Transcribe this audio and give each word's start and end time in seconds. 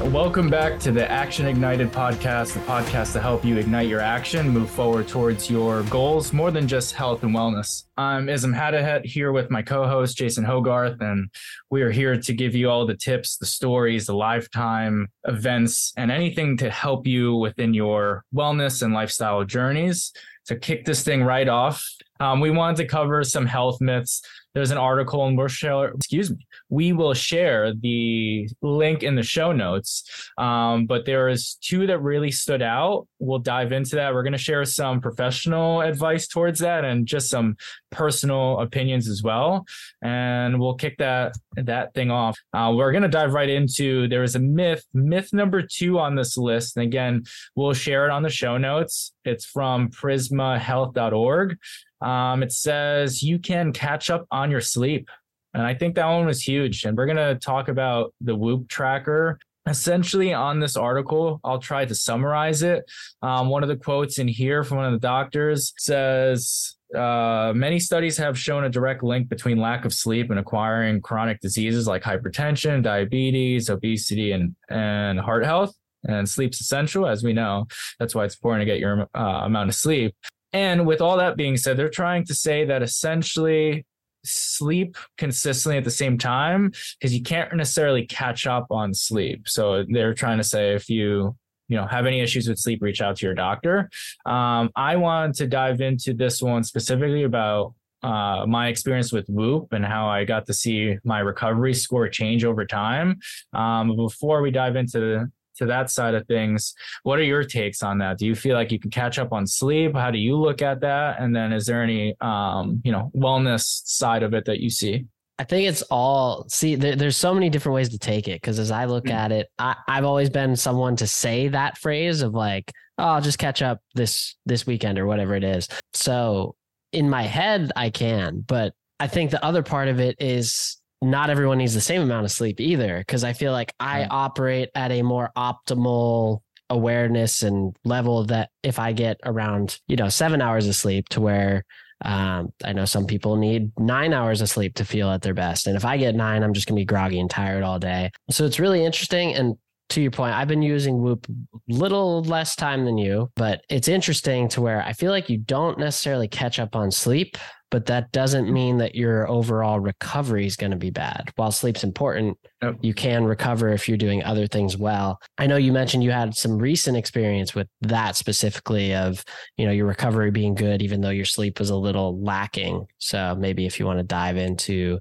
Welcome 0.00 0.48
back 0.48 0.78
to 0.80 0.92
the 0.92 1.10
Action 1.10 1.44
Ignited 1.46 1.90
podcast, 1.90 2.54
the 2.54 2.60
podcast 2.60 3.14
to 3.14 3.20
help 3.20 3.44
you 3.44 3.56
ignite 3.56 3.88
your 3.88 4.00
action, 4.00 4.48
move 4.48 4.70
forward 4.70 5.08
towards 5.08 5.50
your 5.50 5.82
goals, 5.84 6.32
more 6.32 6.52
than 6.52 6.68
just 6.68 6.94
health 6.94 7.24
and 7.24 7.34
wellness. 7.34 7.82
I'm 7.96 8.28
Ism 8.28 8.54
Hadahet 8.54 9.04
here 9.04 9.32
with 9.32 9.50
my 9.50 9.60
co-host 9.60 10.16
Jason 10.16 10.44
Hogarth, 10.44 11.00
and 11.00 11.28
we 11.68 11.82
are 11.82 11.90
here 11.90 12.16
to 12.16 12.32
give 12.32 12.54
you 12.54 12.70
all 12.70 12.86
the 12.86 12.94
tips, 12.94 13.38
the 13.38 13.46
stories, 13.46 14.06
the 14.06 14.14
lifetime 14.14 15.08
events, 15.24 15.92
and 15.96 16.12
anything 16.12 16.56
to 16.58 16.70
help 16.70 17.04
you 17.08 17.34
within 17.34 17.74
your 17.74 18.24
wellness 18.32 18.82
and 18.82 18.94
lifestyle 18.94 19.42
journeys. 19.44 20.12
To 20.46 20.56
kick 20.56 20.84
this 20.84 21.02
thing 21.02 21.24
right 21.24 21.48
off, 21.48 21.84
um, 22.20 22.40
we 22.40 22.50
wanted 22.50 22.76
to 22.78 22.86
cover 22.86 23.22
some 23.24 23.46
health 23.46 23.80
myths 23.80 24.22
there's 24.58 24.72
an 24.72 24.78
article 24.78 25.24
and 25.24 25.38
we'll 25.38 25.46
share 25.46 25.88
excuse 25.88 26.30
me 26.30 26.44
we 26.68 26.92
will 26.92 27.14
share 27.14 27.72
the 27.72 28.48
link 28.60 29.02
in 29.02 29.14
the 29.14 29.22
show 29.22 29.52
notes. 29.52 30.30
Um, 30.36 30.86
but 30.86 31.06
there 31.06 31.28
is 31.28 31.56
two 31.60 31.86
that 31.86 32.00
really 32.00 32.30
stood 32.30 32.62
out. 32.62 33.06
We'll 33.18 33.38
dive 33.38 33.72
into 33.72 33.96
that. 33.96 34.12
We're 34.12 34.22
going 34.22 34.32
to 34.32 34.38
share 34.38 34.64
some 34.64 35.00
professional 35.00 35.80
advice 35.80 36.28
towards 36.28 36.60
that 36.60 36.84
and 36.84 37.06
just 37.06 37.30
some 37.30 37.56
personal 37.90 38.60
opinions 38.60 39.08
as 39.08 39.22
well. 39.22 39.64
And 40.02 40.60
we'll 40.60 40.74
kick 40.74 40.98
that 40.98 41.36
that 41.56 41.94
thing 41.94 42.10
off. 42.10 42.38
Uh, 42.52 42.72
we're 42.76 42.92
going 42.92 43.02
to 43.02 43.08
dive 43.08 43.32
right 43.32 43.48
into 43.48 44.08
there 44.08 44.22
is 44.22 44.34
a 44.34 44.40
myth 44.40 44.84
myth 44.92 45.32
number 45.32 45.62
two 45.62 45.98
on 45.98 46.14
this 46.14 46.36
list. 46.36 46.76
And 46.76 46.84
again 46.84 47.24
we'll 47.54 47.74
share 47.74 48.06
it 48.06 48.10
on 48.10 48.22
the 48.22 48.30
show 48.30 48.58
notes. 48.58 49.12
It's 49.24 49.44
from 49.44 49.88
prismahealth.org 49.90 51.56
um, 52.00 52.42
it 52.42 52.52
says 52.52 53.22
you 53.22 53.38
can 53.38 53.72
catch 53.72 54.10
up 54.10 54.26
on 54.30 54.47
your 54.50 54.60
sleep. 54.60 55.08
And 55.54 55.62
I 55.62 55.74
think 55.74 55.94
that 55.94 56.06
one 56.06 56.26
was 56.26 56.42
huge. 56.42 56.84
And 56.84 56.96
we're 56.96 57.06
going 57.06 57.16
to 57.16 57.34
talk 57.36 57.68
about 57.68 58.14
the 58.20 58.34
Whoop 58.34 58.68
tracker. 58.68 59.38
Essentially, 59.66 60.32
on 60.32 60.60
this 60.60 60.76
article, 60.76 61.40
I'll 61.44 61.58
try 61.58 61.84
to 61.84 61.94
summarize 61.94 62.62
it. 62.62 62.84
Um, 63.22 63.48
one 63.48 63.62
of 63.62 63.68
the 63.68 63.76
quotes 63.76 64.18
in 64.18 64.28
here 64.28 64.64
from 64.64 64.78
one 64.78 64.86
of 64.86 64.92
the 64.92 65.06
doctors 65.06 65.74
says, 65.76 66.76
uh, 66.96 67.52
many 67.54 67.78
studies 67.78 68.16
have 68.16 68.38
shown 68.38 68.64
a 68.64 68.70
direct 68.70 69.02
link 69.02 69.28
between 69.28 69.58
lack 69.58 69.84
of 69.84 69.92
sleep 69.92 70.30
and 70.30 70.38
acquiring 70.38 71.02
chronic 71.02 71.38
diseases 71.40 71.86
like 71.86 72.02
hypertension, 72.02 72.82
diabetes, 72.82 73.68
obesity, 73.68 74.32
and, 74.32 74.56
and 74.70 75.20
heart 75.20 75.44
health. 75.44 75.74
And 76.04 76.26
sleep's 76.26 76.60
essential, 76.60 77.06
as 77.06 77.22
we 77.22 77.34
know. 77.34 77.66
That's 77.98 78.14
why 78.14 78.24
it's 78.24 78.36
important 78.36 78.62
to 78.62 78.66
get 78.66 78.78
your 78.78 79.06
uh, 79.14 79.40
amount 79.44 79.68
of 79.68 79.74
sleep. 79.74 80.14
And 80.54 80.86
with 80.86 81.02
all 81.02 81.18
that 81.18 81.36
being 81.36 81.58
said, 81.58 81.76
they're 81.76 81.90
trying 81.90 82.24
to 82.26 82.34
say 82.34 82.64
that 82.64 82.82
essentially 82.82 83.84
sleep 84.24 84.96
consistently 85.16 85.78
at 85.78 85.84
the 85.84 85.90
same 85.90 86.18
time 86.18 86.72
because 86.98 87.14
you 87.14 87.22
can't 87.22 87.54
necessarily 87.54 88.06
catch 88.06 88.46
up 88.46 88.66
on 88.70 88.94
sleep. 88.94 89.48
So 89.48 89.84
they're 89.88 90.14
trying 90.14 90.38
to 90.38 90.44
say 90.44 90.74
if 90.74 90.88
you 90.88 91.36
you 91.68 91.76
know 91.76 91.86
have 91.86 92.06
any 92.06 92.20
issues 92.20 92.48
with 92.48 92.58
sleep, 92.58 92.82
reach 92.82 93.00
out 93.00 93.16
to 93.16 93.26
your 93.26 93.34
doctor. 93.34 93.90
Um, 94.26 94.70
I 94.74 94.96
want 94.96 95.36
to 95.36 95.46
dive 95.46 95.80
into 95.80 96.14
this 96.14 96.42
one 96.42 96.64
specifically 96.64 97.24
about 97.24 97.74
uh, 98.02 98.46
my 98.46 98.68
experience 98.68 99.12
with 99.12 99.28
Whoop 99.28 99.72
and 99.72 99.84
how 99.84 100.08
I 100.08 100.24
got 100.24 100.46
to 100.46 100.54
see 100.54 100.96
my 101.04 101.18
recovery 101.18 101.74
score 101.74 102.08
change 102.08 102.44
over 102.44 102.64
time. 102.64 103.18
Um, 103.52 103.96
before 103.96 104.40
we 104.40 104.50
dive 104.50 104.76
into 104.76 105.26
to 105.58 105.66
that 105.66 105.90
side 105.90 106.14
of 106.14 106.26
things. 106.26 106.74
What 107.02 107.18
are 107.18 107.24
your 107.24 107.44
takes 107.44 107.82
on 107.82 107.98
that? 107.98 108.18
Do 108.18 108.26
you 108.26 108.34
feel 108.34 108.54
like 108.54 108.72
you 108.72 108.78
can 108.78 108.90
catch 108.90 109.18
up 109.18 109.32
on 109.32 109.46
sleep? 109.46 109.94
How 109.94 110.10
do 110.10 110.18
you 110.18 110.36
look 110.36 110.62
at 110.62 110.80
that? 110.80 111.20
And 111.20 111.34
then 111.34 111.52
is 111.52 111.66
there 111.66 111.82
any 111.82 112.14
um, 112.20 112.80
you 112.84 112.92
know, 112.92 113.10
wellness 113.14 113.82
side 113.84 114.22
of 114.22 114.34
it 114.34 114.44
that 114.46 114.60
you 114.60 114.70
see? 114.70 115.06
I 115.38 115.44
think 115.44 115.68
it's 115.68 115.82
all 115.82 116.46
see. 116.48 116.74
There, 116.74 116.96
there's 116.96 117.16
so 117.16 117.32
many 117.32 117.48
different 117.48 117.74
ways 117.74 117.90
to 117.90 117.98
take 117.98 118.26
it 118.26 118.40
because 118.40 118.58
as 118.58 118.72
I 118.72 118.86
look 118.86 119.04
mm-hmm. 119.04 119.16
at 119.16 119.30
it, 119.30 119.48
I, 119.58 119.76
I've 119.86 120.04
always 120.04 120.30
been 120.30 120.56
someone 120.56 120.96
to 120.96 121.06
say 121.06 121.48
that 121.48 121.78
phrase 121.78 122.22
of 122.22 122.34
like, 122.34 122.72
"Oh, 122.98 123.04
I'll 123.04 123.20
just 123.20 123.38
catch 123.38 123.62
up 123.62 123.80
this 123.94 124.34
this 124.46 124.66
weekend 124.66 124.98
or 124.98 125.06
whatever 125.06 125.36
it 125.36 125.44
is." 125.44 125.68
So 125.94 126.56
in 126.92 127.08
my 127.08 127.22
head, 127.22 127.70
I 127.76 127.90
can, 127.90 128.40
but 128.40 128.74
I 128.98 129.06
think 129.06 129.30
the 129.30 129.44
other 129.44 129.62
part 129.62 129.86
of 129.86 130.00
it 130.00 130.16
is 130.18 130.76
not 131.00 131.30
everyone 131.30 131.58
needs 131.58 131.74
the 131.74 131.80
same 131.80 132.02
amount 132.02 132.24
of 132.24 132.30
sleep 132.30 132.60
either 132.60 132.98
because 132.98 133.24
i 133.24 133.32
feel 133.32 133.52
like 133.52 133.72
i 133.78 134.00
right. 134.00 134.08
operate 134.10 134.68
at 134.74 134.90
a 134.90 135.02
more 135.02 135.30
optimal 135.36 136.40
awareness 136.70 137.42
and 137.42 137.76
level 137.84 138.24
that 138.24 138.50
if 138.62 138.78
i 138.78 138.92
get 138.92 139.18
around 139.24 139.78
you 139.86 139.96
know 139.96 140.08
seven 140.08 140.42
hours 140.42 140.66
of 140.66 140.74
sleep 140.74 141.08
to 141.08 141.20
where 141.20 141.64
um, 142.04 142.52
i 142.64 142.72
know 142.72 142.84
some 142.84 143.06
people 143.06 143.36
need 143.36 143.72
nine 143.78 144.12
hours 144.12 144.40
of 144.40 144.48
sleep 144.48 144.74
to 144.74 144.84
feel 144.84 145.10
at 145.10 145.22
their 145.22 145.34
best. 145.34 145.66
And 145.66 145.76
if 145.76 145.84
i 145.84 145.96
get 145.96 146.14
nine 146.14 146.42
i'm 146.42 146.52
just 146.52 146.66
going 146.66 146.76
to 146.76 146.80
be 146.80 146.86
groggy 146.86 147.20
and 147.20 147.30
tired 147.30 147.62
all 147.62 147.78
day. 147.78 148.10
So 148.30 148.44
it's 148.44 148.60
really 148.60 148.84
interesting. 148.84 149.34
And 149.34 149.56
to 149.90 150.02
your 150.02 150.10
point, 150.10 150.34
I've 150.34 150.48
been 150.48 150.62
using 150.62 151.00
Whoop 151.00 151.26
little 151.68 152.22
less 152.22 152.54
time 152.54 152.84
than 152.84 152.98
you, 152.98 153.30
but 153.36 153.62
it's 153.68 153.88
interesting 153.88 154.48
to 154.50 154.60
where 154.60 154.82
I 154.82 154.92
feel 154.92 155.10
like 155.10 155.30
you 155.30 155.38
don't 155.38 155.78
necessarily 155.78 156.28
catch 156.28 156.58
up 156.58 156.76
on 156.76 156.90
sleep 156.90 157.38
but 157.70 157.86
that 157.86 158.10
doesn't 158.12 158.52
mean 158.52 158.78
that 158.78 158.94
your 158.94 159.28
overall 159.28 159.78
recovery 159.78 160.46
is 160.46 160.56
going 160.56 160.70
to 160.70 160.76
be 160.76 160.90
bad. 160.90 161.30
While 161.36 161.52
sleep's 161.52 161.84
important, 161.84 162.38
yep. 162.62 162.76
you 162.80 162.94
can 162.94 163.24
recover 163.24 163.68
if 163.68 163.88
you're 163.88 163.98
doing 163.98 164.24
other 164.24 164.46
things 164.46 164.76
well. 164.76 165.20
I 165.36 165.46
know 165.46 165.56
you 165.56 165.72
mentioned 165.72 166.02
you 166.02 166.10
had 166.10 166.34
some 166.34 166.58
recent 166.58 166.96
experience 166.96 167.54
with 167.54 167.68
that 167.82 168.16
specifically 168.16 168.94
of, 168.94 169.22
you 169.56 169.66
know, 169.66 169.72
your 169.72 169.86
recovery 169.86 170.30
being 170.30 170.54
good 170.54 170.80
even 170.80 171.00
though 171.00 171.10
your 171.10 171.26
sleep 171.26 171.58
was 171.58 171.70
a 171.70 171.76
little 171.76 172.20
lacking. 172.22 172.86
So 172.98 173.36
maybe 173.38 173.66
if 173.66 173.78
you 173.78 173.86
want 173.86 173.98
to 173.98 174.04
dive 174.04 174.36
into 174.36 174.98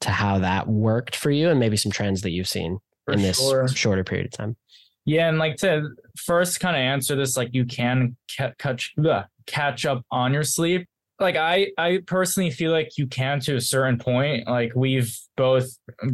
to 0.00 0.10
how 0.10 0.38
that 0.38 0.68
worked 0.68 1.16
for 1.16 1.30
you 1.30 1.50
and 1.50 1.60
maybe 1.60 1.76
some 1.76 1.92
trends 1.92 2.22
that 2.22 2.30
you've 2.30 2.48
seen 2.48 2.78
for 3.04 3.14
in 3.14 3.22
this 3.22 3.38
sure. 3.38 3.68
shorter 3.68 4.04
period 4.04 4.26
of 4.26 4.32
time. 4.32 4.56
Yeah, 5.04 5.28
and 5.28 5.38
like 5.38 5.56
to 5.58 5.88
first 6.16 6.60
kind 6.60 6.76
of 6.76 6.80
answer 6.80 7.16
this, 7.16 7.36
like 7.36 7.48
you 7.52 7.64
can 7.64 8.16
catch 8.36 8.94
catch 9.46 9.86
up 9.86 10.04
on 10.10 10.34
your 10.34 10.42
sleep 10.42 10.86
like 11.20 11.36
I 11.36 11.72
I 11.76 12.00
personally 12.06 12.50
feel 12.50 12.72
like 12.72 12.96
you 12.96 13.06
can 13.06 13.40
to 13.40 13.56
a 13.56 13.60
certain 13.60 13.98
point. 13.98 14.46
Like 14.46 14.72
we've 14.74 15.16
both, 15.36 15.68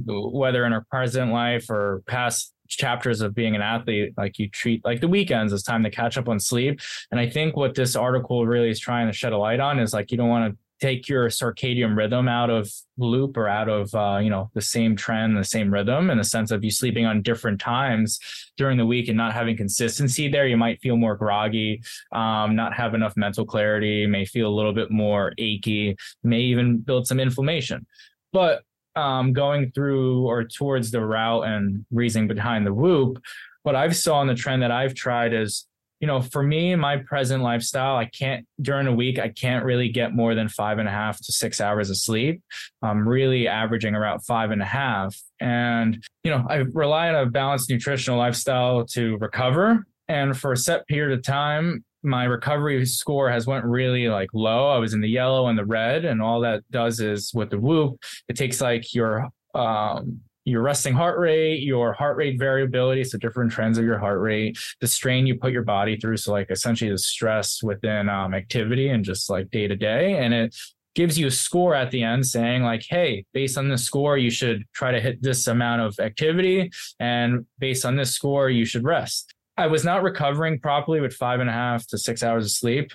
whether 0.07 0.65
in 0.65 0.73
our 0.73 0.85
present 0.91 1.33
life 1.33 1.69
or 1.71 2.03
past 2.07 2.53
chapters 2.69 3.21
of 3.21 3.35
being 3.35 3.55
an 3.55 3.63
athlete, 3.63 4.15
like 4.17 4.39
you 4.39 4.49
treat 4.49 4.85
like 4.85 5.01
the 5.01 5.09
weekends 5.09 5.53
as 5.53 5.63
time 5.63 5.83
to 5.83 5.91
catch 5.91 6.17
up 6.17 6.29
on 6.29 6.41
sleep. 6.41 6.81
And 7.11 7.21
I 7.21 7.29
think 7.29 7.57
what 7.57 7.75
this 7.75 7.97
article 7.97 8.47
really 8.47 8.71
is 8.71 8.81
trying 8.81 9.07
to 9.07 9.13
shed 9.13 9.33
a 9.33 9.39
light 9.39 9.61
on 9.61 9.79
is 9.79 9.93
like 9.93 10.11
you 10.11 10.17
don't 10.17 10.29
want 10.29 10.53
to 10.53 10.59
take 10.85 11.09
your 11.09 11.31
circadian 11.31 11.97
rhythm 11.97 12.29
out 12.29 12.51
of 12.51 12.71
loop 12.99 13.39
or 13.39 13.49
out 13.49 13.71
of 13.71 13.95
uh, 13.95 14.19
you 14.19 14.29
know 14.29 14.51
the 14.53 14.61
same 14.61 14.95
trend 14.95 15.35
the 15.35 15.43
same 15.43 15.73
rhythm 15.73 16.11
in 16.11 16.19
the 16.19 16.25
sense 16.25 16.51
of 16.51 16.63
you 16.63 16.71
sleeping 16.71 17.07
on 17.07 17.23
different 17.23 17.59
times 17.59 18.21
during 18.59 18.77
the 18.77 18.85
week 18.85 19.09
and 19.09 19.17
not 19.17 19.33
having 19.33 19.57
consistency 19.57 20.29
there 20.29 20.47
you 20.47 20.59
might 20.59 20.79
feel 20.83 20.99
more 20.99 21.17
groggy 21.17 21.81
um, 22.13 22.55
not 22.55 22.75
have 22.75 22.93
enough 22.93 23.17
mental 23.17 23.47
clarity 23.47 24.07
may 24.07 24.27
feel 24.27 24.47
a 24.47 24.57
little 24.59 24.75
bit 24.75 24.91
more 24.91 25.33
achy 25.39 25.97
may 26.23 26.41
even 26.41 26.77
build 26.79 27.07
some 27.07 27.19
inflammation. 27.19 27.87
But 28.31 28.63
um, 28.95 29.33
going 29.33 29.73
through 29.73 30.27
or 30.27 30.45
towards 30.45 30.91
the 30.91 31.01
route 31.01 31.47
and 31.47 31.87
reasoning 31.91 32.29
behind 32.29 32.67
the 32.67 32.75
whoop 32.75 33.21
what 33.63 33.75
i've 33.75 33.97
saw 33.97 34.21
in 34.23 34.29
the 34.29 34.35
trend 34.35 34.63
that 34.63 34.71
i've 34.71 34.95
tried 34.95 35.33
is 35.33 35.67
you 36.05 36.09
know, 36.09 36.21
for 36.21 36.43
me, 36.43 36.77
my 36.77 36.99
present 36.99 37.43
lifestyle, 37.43 37.97
I 37.97 38.05
can't 38.05 38.47
during 38.61 38.87
a 38.87 38.93
week, 38.93 39.19
I 39.19 39.31
can't 39.31 39.65
really 39.65 39.89
get 39.89 40.15
more 40.15 40.35
than 40.35 40.51
five 40.51 40.77
and 40.77 40.87
a 40.87 40.91
half 40.91 41.17
to 41.17 41.33
six 41.33 41.63
hours 41.63 41.89
of 41.89 41.97
sleep. 41.97 42.43
I'm 42.83 43.09
really 43.09 43.49
averaging 43.49 43.95
around 43.95 44.21
five 44.21 44.51
and 44.51 44.61
a 44.61 44.67
half. 44.67 45.19
And, 45.41 46.05
you 46.23 46.31
know, 46.31 46.45
I 46.47 46.57
rely 46.57 47.09
on 47.09 47.15
a 47.15 47.25
balanced 47.25 47.71
nutritional 47.71 48.19
lifestyle 48.19 48.85
to 48.89 49.17
recover. 49.17 49.87
And 50.07 50.39
for 50.39 50.53
a 50.53 50.59
set 50.59 50.87
period 50.89 51.19
of 51.19 51.25
time, 51.25 51.87
my 52.03 52.25
recovery 52.25 52.85
score 52.85 53.31
has 53.31 53.47
went 53.47 53.65
really 53.65 54.09
like 54.09 54.29
low. 54.35 54.69
I 54.69 54.77
was 54.77 54.93
in 54.93 55.01
the 55.01 55.09
yellow 55.09 55.47
and 55.47 55.59
the 55.59 55.65
red, 55.65 56.05
and 56.05 56.21
all 56.21 56.43
that 56.43 56.71
does 56.71 57.01
is 57.01 57.33
with 57.33 57.49
the 57.49 57.59
whoop, 57.59 57.99
it 58.29 58.37
takes 58.37 58.61
like 58.61 58.93
your 58.93 59.31
um, 59.55 60.21
your 60.45 60.63
resting 60.63 60.95
heart 60.95 61.19
rate, 61.19 61.63
your 61.63 61.93
heart 61.93 62.17
rate 62.17 62.39
variability, 62.39 63.05
so 63.05 63.19
different 63.19 63.51
trends 63.51 63.79
of 63.79 63.85
your 63.85 63.99
heart 63.99 64.21
rate, 64.21 64.59
the 64.81 64.87
strain 64.87 65.27
you 65.27 65.37
put 65.37 65.53
your 65.53 65.63
body 65.63 65.97
through, 65.97 66.17
so 66.17 66.33
like 66.33 66.51
essentially 66.51 66.91
the 66.91 66.99
stress 66.99 67.63
within 67.63 68.09
um, 68.09 68.35
activity 68.35 68.89
and 68.89 69.05
just 69.05 69.31
like 69.31 69.51
day 69.51 69.67
to 69.67 69.77
day, 69.77 70.19
and 70.19 70.35
it 70.35 70.55
gives 70.95 71.19
you 71.19 71.27
a 71.27 71.31
score 71.31 71.75
at 71.75 71.91
the 71.91 72.03
end 72.03 72.25
saying 72.25 72.63
like, 72.63 72.85
hey, 72.89 73.25
based 73.33 73.59
on 73.59 73.69
this 73.69 73.83
score, 73.83 74.17
you 74.17 74.31
should 74.31 74.63
try 74.73 74.93
to 74.93 75.01
hit 75.01 75.21
this 75.23 75.47
amount 75.47 75.81
of 75.81 75.99
activity, 75.99 76.71
and 77.01 77.47
based 77.59 77.85
on 77.85 77.97
this 77.97 78.13
score, 78.13 78.51
you 78.51 78.65
should 78.65 78.85
rest. 78.85 79.35
I 79.57 79.69
was 79.69 79.85
not 79.85 80.03
recovering 80.03 80.59
properly 80.59 81.01
with 81.01 81.15
five 81.15 81.41
and 81.41 81.49
a 81.49 81.53
half 81.53 81.87
to 81.89 81.99
six 81.99 82.23
hours 82.23 82.45
of 82.45 82.51
sleep. 82.51 82.91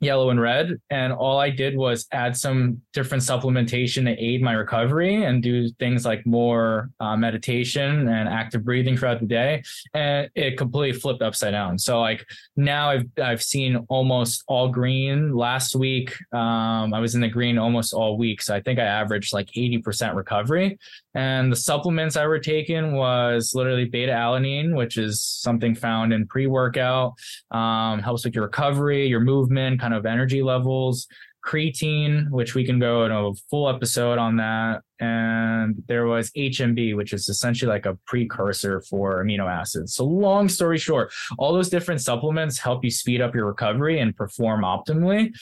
Yellow 0.00 0.30
and 0.30 0.40
red 0.40 0.80
and 0.90 1.12
all 1.12 1.38
i 1.38 1.50
did 1.50 1.76
was 1.76 2.06
add 2.12 2.36
some 2.36 2.80
different 2.92 3.22
supplementation 3.22 4.04
to 4.04 4.12
aid 4.22 4.42
my 4.42 4.52
recovery 4.52 5.24
and 5.24 5.42
do 5.42 5.68
things 5.78 6.04
like 6.04 6.24
more 6.26 6.90
uh, 7.00 7.16
meditation 7.16 8.08
and 8.08 8.28
active 8.28 8.64
breathing 8.64 8.96
throughout 8.96 9.20
the 9.20 9.26
day 9.26 9.62
and 9.94 10.28
it 10.34 10.56
completely 10.58 10.98
flipped 10.98 11.22
upside 11.22 11.52
down. 11.52 11.78
So 11.78 12.00
like 12.00 12.26
now 12.56 12.90
i've 12.90 13.06
i've 13.22 13.42
seen 13.42 13.76
almost 13.88 14.44
all 14.48 14.68
green. 14.68 15.34
Last 15.34 15.74
week 15.74 16.14
um, 16.32 16.92
i 16.94 17.00
was 17.00 17.14
in 17.14 17.20
the 17.20 17.28
green 17.28 17.58
almost 17.58 17.92
all 17.94 18.18
week 18.18 18.42
so 18.42 18.54
i 18.54 18.60
think 18.60 18.78
i 18.78 18.84
averaged 18.84 19.32
like 19.32 19.48
80% 19.48 20.14
recovery. 20.14 20.78
And 21.16 21.50
the 21.50 21.56
supplements 21.56 22.14
I 22.16 22.26
were 22.26 22.38
taking 22.38 22.92
was 22.92 23.54
literally 23.54 23.86
beta 23.86 24.12
alanine, 24.12 24.76
which 24.76 24.98
is 24.98 25.22
something 25.22 25.74
found 25.74 26.12
in 26.12 26.26
pre 26.26 26.46
workout, 26.46 27.14
um, 27.50 28.00
helps 28.00 28.26
with 28.26 28.34
your 28.34 28.44
recovery, 28.44 29.06
your 29.06 29.20
movement, 29.20 29.80
kind 29.86 29.94
of 29.94 30.06
energy 30.06 30.42
levels. 30.42 31.06
Creatine, 31.46 32.28
which 32.30 32.56
we 32.56 32.64
can 32.64 32.80
go 32.80 33.04
in 33.04 33.12
a 33.12 33.32
full 33.48 33.68
episode 33.68 34.18
on 34.18 34.36
that. 34.38 34.80
And 34.98 35.76
there 35.86 36.06
was 36.06 36.32
HMB, 36.32 36.96
which 36.96 37.12
is 37.12 37.28
essentially 37.28 37.68
like 37.68 37.86
a 37.86 37.96
precursor 38.04 38.80
for 38.80 39.22
amino 39.22 39.48
acids. 39.48 39.94
So, 39.94 40.04
long 40.04 40.48
story 40.48 40.76
short, 40.76 41.12
all 41.38 41.52
those 41.52 41.68
different 41.68 42.00
supplements 42.00 42.58
help 42.58 42.82
you 42.82 42.90
speed 42.90 43.20
up 43.20 43.32
your 43.32 43.46
recovery 43.46 44.00
and 44.00 44.16
perform 44.16 44.62
optimally. 44.62 45.32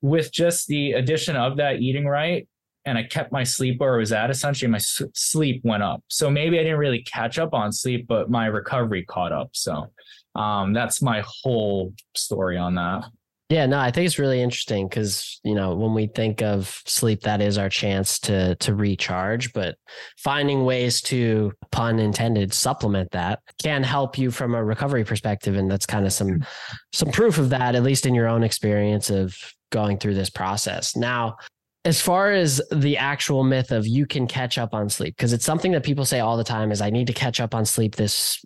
With 0.00 0.32
just 0.32 0.68
the 0.68 0.92
addition 0.92 1.36
of 1.36 1.58
that 1.58 1.80
eating 1.80 2.06
right, 2.06 2.48
and 2.86 2.96
I 2.96 3.02
kept 3.02 3.30
my 3.30 3.44
sleep 3.44 3.78
where 3.78 3.96
it 3.96 3.98
was 3.98 4.12
at. 4.12 4.30
Essentially, 4.30 4.70
my 4.70 4.80
sleep 4.80 5.60
went 5.64 5.82
up. 5.82 6.02
So 6.08 6.30
maybe 6.30 6.58
I 6.58 6.62
didn't 6.62 6.78
really 6.78 7.02
catch 7.02 7.38
up 7.38 7.52
on 7.52 7.72
sleep, 7.72 8.06
but 8.08 8.30
my 8.30 8.46
recovery 8.46 9.04
caught 9.04 9.32
up. 9.32 9.50
So 9.52 9.92
um, 10.34 10.72
that's 10.72 11.02
my 11.02 11.22
whole 11.42 11.92
story 12.16 12.56
on 12.56 12.74
that. 12.76 13.04
Yeah, 13.52 13.66
no, 13.66 13.78
I 13.78 13.90
think 13.90 14.06
it's 14.06 14.18
really 14.18 14.40
interesting 14.40 14.88
because 14.88 15.38
you 15.44 15.54
know 15.54 15.74
when 15.74 15.92
we 15.92 16.06
think 16.06 16.40
of 16.40 16.80
sleep, 16.86 17.20
that 17.24 17.42
is 17.42 17.58
our 17.58 17.68
chance 17.68 18.18
to 18.20 18.54
to 18.56 18.74
recharge. 18.74 19.52
But 19.52 19.76
finding 20.16 20.64
ways 20.64 21.02
to, 21.02 21.52
pun 21.70 21.98
intended, 21.98 22.54
supplement 22.54 23.10
that 23.10 23.40
can 23.62 23.82
help 23.82 24.16
you 24.16 24.30
from 24.30 24.54
a 24.54 24.64
recovery 24.64 25.04
perspective, 25.04 25.54
and 25.54 25.70
that's 25.70 25.84
kind 25.84 26.06
of 26.06 26.14
some 26.14 26.46
some 26.94 27.10
proof 27.10 27.36
of 27.36 27.50
that, 27.50 27.74
at 27.74 27.82
least 27.82 28.06
in 28.06 28.14
your 28.14 28.26
own 28.26 28.42
experience 28.42 29.10
of 29.10 29.36
going 29.68 29.98
through 29.98 30.14
this 30.14 30.30
process. 30.30 30.96
Now, 30.96 31.36
as 31.84 32.00
far 32.00 32.30
as 32.30 32.62
the 32.70 32.96
actual 32.96 33.42
myth 33.42 33.72
of 33.72 33.86
you 33.86 34.06
can 34.06 34.26
catch 34.26 34.56
up 34.56 34.72
on 34.72 34.88
sleep 34.88 35.16
because 35.16 35.32
it's 35.32 35.44
something 35.44 35.72
that 35.72 35.82
people 35.82 36.04
say 36.04 36.20
all 36.20 36.36
the 36.36 36.44
time 36.44 36.70
is 36.70 36.80
i 36.80 36.90
need 36.90 37.06
to 37.06 37.12
catch 37.12 37.40
up 37.40 37.54
on 37.54 37.64
sleep 37.64 37.96
this 37.96 38.44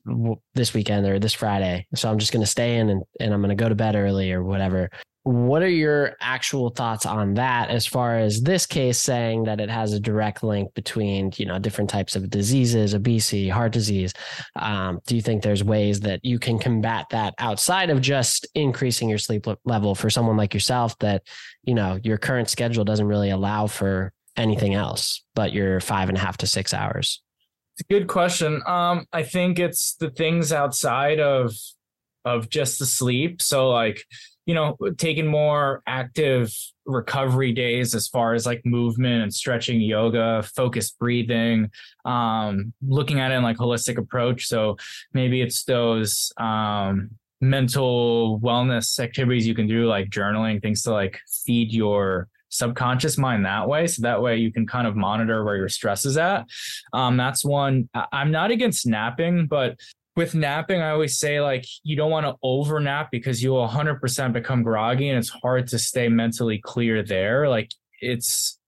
this 0.54 0.72
weekend 0.72 1.06
or 1.06 1.18
this 1.18 1.34
friday 1.34 1.86
so 1.94 2.10
i'm 2.10 2.18
just 2.18 2.32
going 2.32 2.42
to 2.42 2.50
stay 2.50 2.78
in 2.78 2.88
and, 2.88 3.02
and 3.20 3.34
i'm 3.34 3.40
going 3.40 3.54
to 3.56 3.62
go 3.62 3.68
to 3.68 3.74
bed 3.74 3.94
early 3.94 4.32
or 4.32 4.42
whatever 4.42 4.90
what 5.26 5.60
are 5.60 5.68
your 5.68 6.14
actual 6.20 6.70
thoughts 6.70 7.04
on 7.04 7.34
that 7.34 7.68
as 7.68 7.84
far 7.84 8.16
as 8.16 8.42
this 8.42 8.64
case 8.64 9.02
saying 9.02 9.42
that 9.42 9.60
it 9.60 9.68
has 9.68 9.92
a 9.92 9.98
direct 9.98 10.44
link 10.44 10.72
between 10.74 11.32
you 11.36 11.44
know 11.44 11.58
different 11.58 11.90
types 11.90 12.14
of 12.14 12.30
diseases 12.30 12.94
obesity 12.94 13.48
heart 13.48 13.72
disease? 13.72 14.12
Um, 14.54 15.00
do 15.04 15.16
you 15.16 15.22
think 15.22 15.42
there's 15.42 15.64
ways 15.64 15.98
that 16.00 16.24
you 16.24 16.38
can 16.38 16.60
combat 16.60 17.06
that 17.10 17.34
outside 17.40 17.90
of 17.90 18.00
just 18.00 18.46
increasing 18.54 19.08
your 19.08 19.18
sleep 19.18 19.48
level 19.64 19.96
for 19.96 20.10
someone 20.10 20.36
like 20.36 20.54
yourself 20.54 20.96
that 21.00 21.24
you 21.64 21.74
know 21.74 21.98
your 22.04 22.18
current 22.18 22.48
schedule 22.48 22.84
doesn't 22.84 23.08
really 23.08 23.30
allow 23.30 23.66
for 23.66 24.12
anything 24.36 24.74
else 24.74 25.24
but 25.34 25.52
your 25.52 25.80
five 25.80 26.08
and 26.08 26.16
a 26.16 26.20
half 26.20 26.36
to 26.36 26.46
six 26.46 26.72
hours? 26.72 27.20
It's 27.74 27.84
a 27.90 27.92
good 27.92 28.06
question. 28.06 28.62
Um, 28.64 29.06
i 29.12 29.24
think 29.24 29.58
it's 29.58 29.96
the 29.96 30.10
things 30.10 30.52
outside 30.52 31.18
of 31.18 31.52
of 32.24 32.48
just 32.48 32.78
the 32.78 32.86
sleep. 32.86 33.42
So 33.42 33.70
like 33.70 34.04
you 34.46 34.54
know, 34.54 34.76
taking 34.96 35.26
more 35.26 35.82
active 35.86 36.54
recovery 36.86 37.52
days 37.52 37.94
as 37.94 38.06
far 38.06 38.32
as 38.32 38.46
like 38.46 38.64
movement 38.64 39.22
and 39.24 39.34
stretching, 39.34 39.80
yoga, 39.80 40.42
focused 40.54 40.98
breathing, 40.98 41.68
um, 42.04 42.72
looking 42.86 43.18
at 43.18 43.32
it 43.32 43.34
in 43.34 43.42
like 43.42 43.56
holistic 43.56 43.98
approach. 43.98 44.46
So 44.46 44.76
maybe 45.12 45.42
it's 45.42 45.64
those 45.64 46.32
um, 46.38 47.10
mental 47.40 48.40
wellness 48.40 49.00
activities 49.00 49.46
you 49.46 49.54
can 49.54 49.66
do, 49.66 49.86
like 49.86 50.10
journaling, 50.10 50.62
things 50.62 50.82
to 50.82 50.92
like 50.92 51.18
feed 51.44 51.72
your 51.72 52.28
subconscious 52.48 53.18
mind 53.18 53.44
that 53.44 53.68
way. 53.68 53.88
So 53.88 54.02
that 54.02 54.22
way 54.22 54.36
you 54.36 54.52
can 54.52 54.64
kind 54.64 54.86
of 54.86 54.94
monitor 54.94 55.44
where 55.44 55.56
your 55.56 55.68
stress 55.68 56.06
is 56.06 56.16
at. 56.16 56.46
Um, 56.92 57.16
that's 57.16 57.44
one. 57.44 57.88
I'm 58.12 58.30
not 58.30 58.52
against 58.52 58.86
napping, 58.86 59.48
but 59.48 59.76
with 60.16 60.34
napping, 60.34 60.80
I 60.80 60.90
always 60.90 61.18
say 61.18 61.40
like 61.40 61.66
you 61.82 61.94
don't 61.94 62.10
want 62.10 62.26
to 62.26 62.34
over 62.42 62.80
nap 62.80 63.10
because 63.10 63.42
you 63.42 63.50
will 63.50 63.68
100% 63.68 64.32
become 64.32 64.62
groggy 64.62 65.10
and 65.10 65.18
it's 65.18 65.28
hard 65.28 65.68
to 65.68 65.78
stay 65.78 66.08
mentally 66.08 66.58
clear 66.58 67.02
there. 67.02 67.48
Like 67.48 67.70
it's 68.00 68.58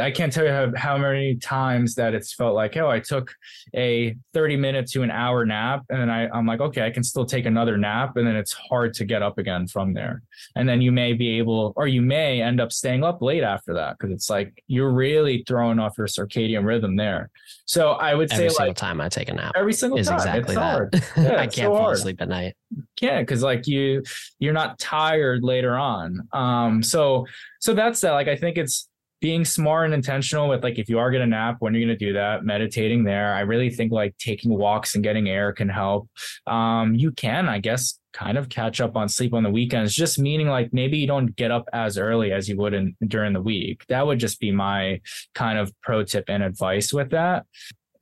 I 0.00 0.10
can't 0.10 0.32
tell 0.32 0.44
you 0.44 0.50
how, 0.50 0.72
how 0.76 0.98
many 0.98 1.36
times 1.36 1.94
that 1.96 2.14
it's 2.14 2.32
felt 2.34 2.54
like, 2.54 2.76
oh, 2.76 2.88
I 2.88 3.00
took 3.00 3.34
a 3.74 4.16
30 4.32 4.56
minute 4.56 4.86
to 4.90 5.02
an 5.02 5.10
hour 5.10 5.44
nap. 5.44 5.82
And 5.88 6.00
then 6.00 6.10
I, 6.10 6.28
I'm 6.28 6.46
like, 6.46 6.60
okay, 6.60 6.86
I 6.86 6.90
can 6.90 7.02
still 7.02 7.24
take 7.24 7.46
another 7.46 7.76
nap. 7.76 8.16
And 8.16 8.26
then 8.26 8.36
it's 8.36 8.52
hard 8.52 8.94
to 8.94 9.04
get 9.04 9.22
up 9.22 9.38
again 9.38 9.66
from 9.66 9.94
there. 9.94 10.22
And 10.56 10.68
then 10.68 10.80
you 10.80 10.92
may 10.92 11.12
be 11.12 11.38
able, 11.38 11.72
or 11.76 11.86
you 11.86 12.02
may 12.02 12.42
end 12.42 12.60
up 12.60 12.72
staying 12.72 13.04
up 13.04 13.22
late 13.22 13.42
after 13.42 13.74
that 13.74 13.98
because 13.98 14.12
it's 14.12 14.30
like 14.30 14.62
you're 14.66 14.92
really 14.92 15.44
throwing 15.46 15.78
off 15.78 15.98
your 15.98 16.06
circadian 16.06 16.64
rhythm 16.64 16.96
there. 16.96 17.30
So 17.66 17.92
I 17.92 18.14
would 18.14 18.30
every 18.32 18.50
say, 18.50 18.54
single 18.54 18.68
like, 18.68 18.76
time 18.76 19.00
I 19.00 19.08
take 19.08 19.28
a 19.28 19.34
nap, 19.34 19.52
every 19.56 19.72
single 19.72 19.98
is 19.98 20.08
time. 20.08 20.16
exactly 20.16 20.54
it's 20.54 20.54
that. 20.54 20.60
hard. 20.60 21.04
Yeah, 21.16 21.36
I 21.36 21.46
can't 21.46 21.72
so 21.72 21.76
fall 21.76 21.90
asleep 21.90 22.20
at 22.20 22.28
night. 22.28 22.54
can't 22.96 23.26
because 23.26 23.42
like 23.42 23.66
you 23.66 24.02
you're 24.38 24.52
not 24.52 24.78
tired 24.78 25.42
later 25.42 25.76
on 25.76 26.26
um 26.32 26.82
so 26.82 27.26
so 27.60 27.72
that's 27.74 28.00
that 28.00 28.12
like 28.12 28.28
i 28.28 28.36
think 28.36 28.58
it's 28.58 28.88
being 29.24 29.42
smart 29.42 29.86
and 29.86 29.94
intentional 29.94 30.50
with 30.50 30.62
like 30.62 30.78
if 30.78 30.90
you 30.90 30.98
are 30.98 31.10
going 31.10 31.22
to 31.22 31.26
nap 31.26 31.56
when 31.60 31.72
you're 31.72 31.86
going 31.86 31.98
to 31.98 32.06
do 32.06 32.12
that 32.12 32.44
meditating 32.44 33.04
there 33.04 33.32
i 33.32 33.40
really 33.40 33.70
think 33.70 33.90
like 33.90 34.14
taking 34.18 34.52
walks 34.52 34.94
and 34.94 35.02
getting 35.02 35.30
air 35.30 35.50
can 35.50 35.66
help. 35.66 36.10
Um 36.46 36.94
you 36.94 37.10
can 37.10 37.48
i 37.48 37.58
guess 37.58 37.98
kind 38.12 38.36
of 38.36 38.50
catch 38.50 38.82
up 38.82 38.96
on 38.96 39.08
sleep 39.08 39.32
on 39.32 39.42
the 39.42 39.48
weekends 39.48 39.94
just 39.94 40.18
meaning 40.18 40.46
like 40.48 40.74
maybe 40.74 40.98
you 40.98 41.06
don't 41.06 41.34
get 41.36 41.50
up 41.50 41.64
as 41.72 41.96
early 41.96 42.32
as 42.32 42.50
you 42.50 42.58
would 42.58 42.74
in 42.74 42.94
during 43.08 43.32
the 43.32 43.40
week. 43.40 43.82
That 43.88 44.06
would 44.06 44.18
just 44.18 44.40
be 44.40 44.52
my 44.52 45.00
kind 45.34 45.58
of 45.58 45.72
pro 45.80 46.04
tip 46.04 46.24
and 46.28 46.42
advice 46.42 46.92
with 46.92 47.10
that. 47.10 47.46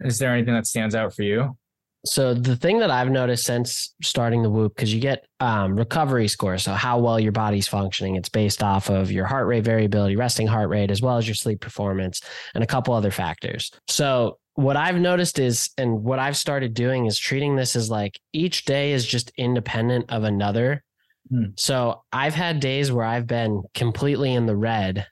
Is 0.01 0.19
there 0.19 0.35
anything 0.35 0.55
that 0.55 0.67
stands 0.67 0.97
out 0.97 1.15
for 1.15 1.23
you 1.23 1.57
So 2.05 2.35
the 2.35 2.57
thing 2.57 2.81
that 2.81 2.91
I've 2.91 3.11
noticed 3.11 3.45
since 3.45 3.95
starting 4.03 4.43
the 4.43 4.51
Whoop, 4.51 4.75
because 4.75 4.93
you 4.93 5.01
get 5.01 5.25
um, 5.39 5.77
recovery 5.77 6.27
score, 6.27 6.59
so 6.59 6.73
how 6.73 6.99
well 6.99 7.21
your 7.21 7.33
body's 7.33 7.69
functioning. 7.69 8.17
It's 8.17 8.29
based 8.29 8.63
off 8.63 8.91
of 8.91 9.13
your 9.13 9.25
heart 9.25 9.47
rate 9.47 9.65
variability, 9.65 10.17
resting 10.17 10.49
heart 10.49 10.69
rate, 10.69 10.91
as 10.91 11.01
well 11.01 11.17
as 11.17 11.29
your 11.29 11.37
sleep 11.37 11.61
performance, 11.61 12.21
and 12.55 12.65
a 12.65 12.67
couple 12.67 12.93
other 12.93 13.13
factors. 13.13 13.71
So 13.89 14.39
what 14.55 14.77
I've 14.77 14.99
noticed 14.99 15.39
is, 15.39 15.71
and 15.79 16.03
what 16.03 16.19
I've 16.19 16.37
started 16.37 16.75
doing 16.75 17.07
is 17.07 17.19
treating 17.19 17.55
this 17.55 17.77
as 17.77 17.89
like 17.89 18.19
each 18.33 18.65
day 18.65 18.93
is 18.93 19.07
just 19.07 19.31
independent 19.37 20.11
of 20.11 20.25
another. 20.25 20.83
Hmm. 21.31 21.51
So 21.57 22.03
I've 22.13 22.35
had 22.35 22.59
days 22.59 22.91
where 22.91 23.07
I've 23.07 23.29
been 23.29 23.63
completely 23.75 24.35
in 24.35 24.47
the 24.47 24.57
red. 24.57 25.07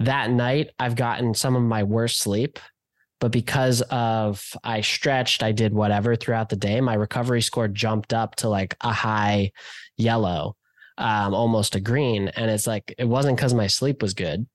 That 0.00 0.30
night, 0.30 0.70
I've 0.78 0.96
gotten 0.96 1.34
some 1.34 1.54
of 1.54 1.62
my 1.62 1.84
worst 1.84 2.20
sleep 2.20 2.58
but 3.20 3.32
because 3.32 3.82
of 3.90 4.44
I 4.62 4.80
stretched, 4.80 5.42
I 5.42 5.52
did 5.52 5.72
whatever 5.72 6.16
throughout 6.16 6.48
the 6.48 6.56
day, 6.56 6.80
my 6.80 6.94
recovery 6.94 7.42
score 7.42 7.68
jumped 7.68 8.12
up 8.12 8.36
to 8.36 8.48
like 8.48 8.76
a 8.80 8.92
high 8.92 9.52
yellow, 9.96 10.56
um, 10.98 11.34
almost 11.34 11.74
a 11.74 11.80
green. 11.80 12.28
And 12.28 12.50
it's 12.50 12.66
like 12.66 12.94
it 12.98 13.06
wasn't 13.06 13.36
because 13.36 13.54
my 13.54 13.66
sleep 13.66 14.02
was 14.02 14.14
good. 14.14 14.46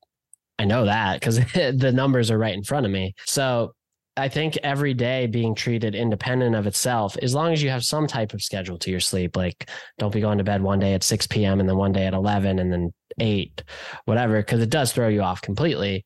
I 0.58 0.66
know 0.66 0.86
that 0.86 1.20
because 1.20 1.40
the 1.54 1.92
numbers 1.94 2.32
are 2.32 2.38
right 2.38 2.54
in 2.54 2.64
front 2.64 2.86
of 2.86 2.92
me. 2.92 3.16
So 3.26 3.74
I 4.16 4.30
think 4.30 4.58
every 4.58 4.94
day 4.94 5.26
being 5.26 5.56
treated 5.56 5.96
independent 5.96 6.56
of 6.56 6.68
itself, 6.68 7.18
as 7.22 7.34
long 7.34 7.52
as 7.52 7.64
you 7.64 7.70
have 7.72 7.84
some 7.84 8.06
type 8.06 8.34
of 8.34 8.44
schedule 8.44 8.78
to 8.80 8.92
your 8.92 9.00
sleep, 9.00 9.36
like 9.36 9.70
don't 9.98 10.14
be 10.14 10.22
going 10.22 10.38
to 10.38 10.44
bed 10.44 10.62
one 10.62 10.80
day 10.80 10.94
at 10.94 11.04
6 11.04 11.28
p.m. 11.28 11.60
and 11.60 11.68
then 11.68 11.78
one 11.78 11.92
day 11.92 12.06
at 12.06 12.14
11 12.14 12.60
and 12.60 12.72
then 12.72 12.94
eight, 13.20 13.64
whatever, 14.06 14.38
because 14.38 14.62
it 14.62 14.70
does 14.70 14.94
throw 14.94 15.08
you 15.08 15.22
off 15.22 15.42
completely. 15.42 16.06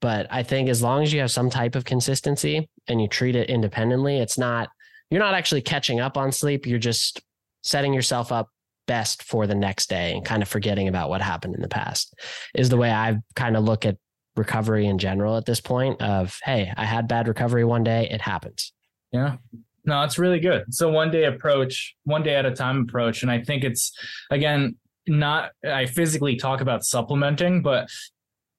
But 0.00 0.26
I 0.30 0.42
think 0.42 0.68
as 0.68 0.82
long 0.82 1.02
as 1.02 1.12
you 1.12 1.20
have 1.20 1.30
some 1.30 1.50
type 1.50 1.74
of 1.74 1.84
consistency 1.84 2.68
and 2.86 3.00
you 3.00 3.08
treat 3.08 3.34
it 3.34 3.50
independently, 3.50 4.18
it's 4.18 4.38
not, 4.38 4.68
you're 5.10 5.20
not 5.20 5.34
actually 5.34 5.62
catching 5.62 6.00
up 6.00 6.16
on 6.16 6.30
sleep. 6.32 6.66
You're 6.66 6.78
just 6.78 7.20
setting 7.62 7.92
yourself 7.92 8.30
up 8.30 8.48
best 8.86 9.22
for 9.22 9.46
the 9.46 9.54
next 9.54 9.88
day 9.88 10.12
and 10.12 10.24
kind 10.24 10.42
of 10.42 10.48
forgetting 10.48 10.88
about 10.88 11.10
what 11.10 11.20
happened 11.20 11.54
in 11.54 11.60
the 11.60 11.68
past 11.68 12.14
is 12.54 12.68
the 12.68 12.76
way 12.76 12.90
I 12.90 13.18
kind 13.34 13.56
of 13.56 13.64
look 13.64 13.84
at 13.84 13.96
recovery 14.36 14.86
in 14.86 14.98
general 14.98 15.36
at 15.36 15.44
this 15.44 15.60
point 15.60 16.00
of, 16.00 16.38
Hey, 16.42 16.72
I 16.76 16.84
had 16.84 17.08
bad 17.08 17.28
recovery 17.28 17.64
one 17.64 17.84
day. 17.84 18.08
It 18.10 18.20
happens. 18.20 18.72
Yeah. 19.12 19.36
No, 19.84 20.02
it's 20.02 20.18
really 20.18 20.40
good. 20.40 20.64
A 20.80 20.88
one 20.88 21.10
day 21.10 21.24
approach, 21.24 21.96
one 22.04 22.22
day 22.22 22.34
at 22.34 22.46
a 22.46 22.52
time 22.52 22.82
approach. 22.82 23.22
And 23.22 23.30
I 23.30 23.42
think 23.42 23.64
it's, 23.64 23.92
again, 24.30 24.76
not, 25.06 25.52
I 25.64 25.86
physically 25.86 26.36
talk 26.36 26.60
about 26.60 26.84
supplementing, 26.84 27.62
but 27.62 27.88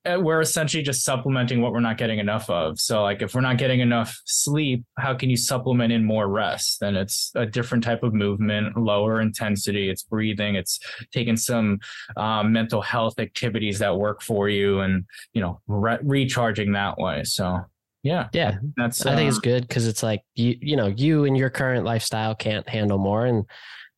we're 0.06 0.40
essentially 0.40 0.82
just 0.82 1.04
supplementing 1.04 1.62
what 1.62 1.74
we're 1.74 1.82
not 1.82 1.98
getting 1.98 2.20
enough 2.20 2.50
of. 2.50 2.80
So, 2.80 3.04
like, 3.04 3.22
if 3.22 3.36
we're 3.36 3.42
not 3.42 3.58
getting 3.58 3.82
enough 3.82 4.20
sleep, 4.26 4.86
how 4.98 5.14
can 5.14 5.30
you 5.30 5.36
supplement 5.36 5.92
in 5.92 6.06
more 6.06 6.28
rest? 6.28 6.80
Then 6.80 6.96
it's 6.96 7.32
a 7.36 7.46
different 7.46 7.84
type 7.84 8.04
of 8.04 8.14
movement, 8.14 8.78
lower 8.78 9.20
intensity. 9.20 9.90
It's 9.90 10.04
breathing. 10.04 10.56
It's 10.56 10.80
taking 11.12 11.36
some 11.36 11.80
um, 12.16 12.54
mental 12.54 12.82
health 12.82 13.20
activities 13.20 13.80
that 13.80 13.98
work 13.98 14.22
for 14.22 14.48
you, 14.48 14.80
and 14.80 15.04
you 15.34 15.42
know, 15.42 15.60
re- 15.68 16.00
recharging 16.02 16.72
that 16.74 16.98
way. 16.98 17.26
So, 17.26 17.60
yeah, 18.02 18.30
yeah, 18.32 18.58
that's. 18.78 19.06
I 19.06 19.16
think 19.16 19.28
it's 19.28 19.38
uh, 19.38 19.42
good 19.42 19.68
because 19.68 19.86
it's 19.86 20.02
like 20.02 20.22
you, 20.34 20.58
you 20.62 20.76
know, 20.78 20.88
you 20.88 21.26
and 21.26 21.38
your 21.38 21.50
current 21.50 21.84
lifestyle 21.84 22.36
can't 22.36 22.68
handle 22.70 23.00
more, 23.00 23.26
and 23.26 23.44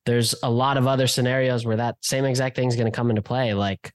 there's 0.08 0.34
a 0.41 0.50
lot 0.50 0.77
of 0.77 0.88
other 0.88 1.05
scenarios 1.05 1.63
where 1.63 1.77
that 1.77 1.98
same 2.01 2.25
exact 2.25 2.55
thing 2.55 2.67
is 2.67 2.75
going 2.75 2.91
to 2.91 2.96
come 2.96 3.12
into 3.12 3.22
play, 3.22 3.53
like 3.53 3.93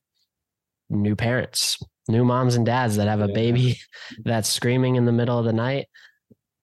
new 0.89 1.17
parents 1.17 1.81
new 2.09 2.25
moms 2.25 2.55
and 2.55 2.67
dads 2.67 2.97
that 2.97 3.09
have 3.09 3.21
a 3.21 3.29
yeah. 3.29 3.35
baby 3.35 3.79
that's 4.25 4.49
screaming 4.49 4.97
in 4.97 5.05
the 5.05 5.13
middle 5.13 5.39
of 5.39 5.45
the 5.45 5.53
night 5.53 5.87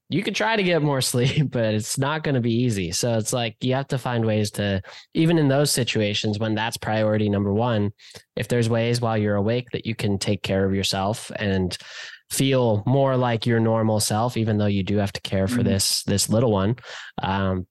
you 0.09 0.21
could 0.21 0.35
try 0.35 0.55
to 0.55 0.63
get 0.63 0.81
more 0.81 1.01
sleep 1.01 1.50
but 1.51 1.73
it's 1.73 1.97
not 1.97 2.23
going 2.23 2.35
to 2.35 2.41
be 2.41 2.53
easy 2.53 2.91
so 2.91 3.17
it's 3.17 3.33
like 3.33 3.55
you 3.62 3.73
have 3.73 3.88
to 3.88 3.97
find 3.97 4.25
ways 4.25 4.51
to 4.51 4.81
even 5.13 5.38
in 5.38 5.47
those 5.47 5.71
situations 5.71 6.39
when 6.39 6.55
that's 6.55 6.77
priority 6.77 7.29
number 7.29 7.53
one 7.53 7.91
if 8.35 8.47
there's 8.47 8.69
ways 8.69 9.01
while 9.01 9.17
you're 9.17 9.35
awake 9.35 9.67
that 9.71 9.85
you 9.85 9.95
can 9.95 10.17
take 10.17 10.43
care 10.43 10.65
of 10.65 10.75
yourself 10.75 11.31
and 11.38 11.77
feel 12.29 12.83
more 12.85 13.15
like 13.15 13.45
your 13.45 13.59
normal 13.59 14.00
self 14.00 14.38
even 14.38 14.57
though 14.57 14.65
you 14.65 14.83
do 14.83 14.97
have 14.97 15.13
to 15.13 15.21
care 15.21 15.47
for 15.47 15.59
mm-hmm. 15.59 15.69
this 15.69 16.03
this 16.03 16.29
little 16.29 16.51
one 16.51 16.75
um, 17.21 17.67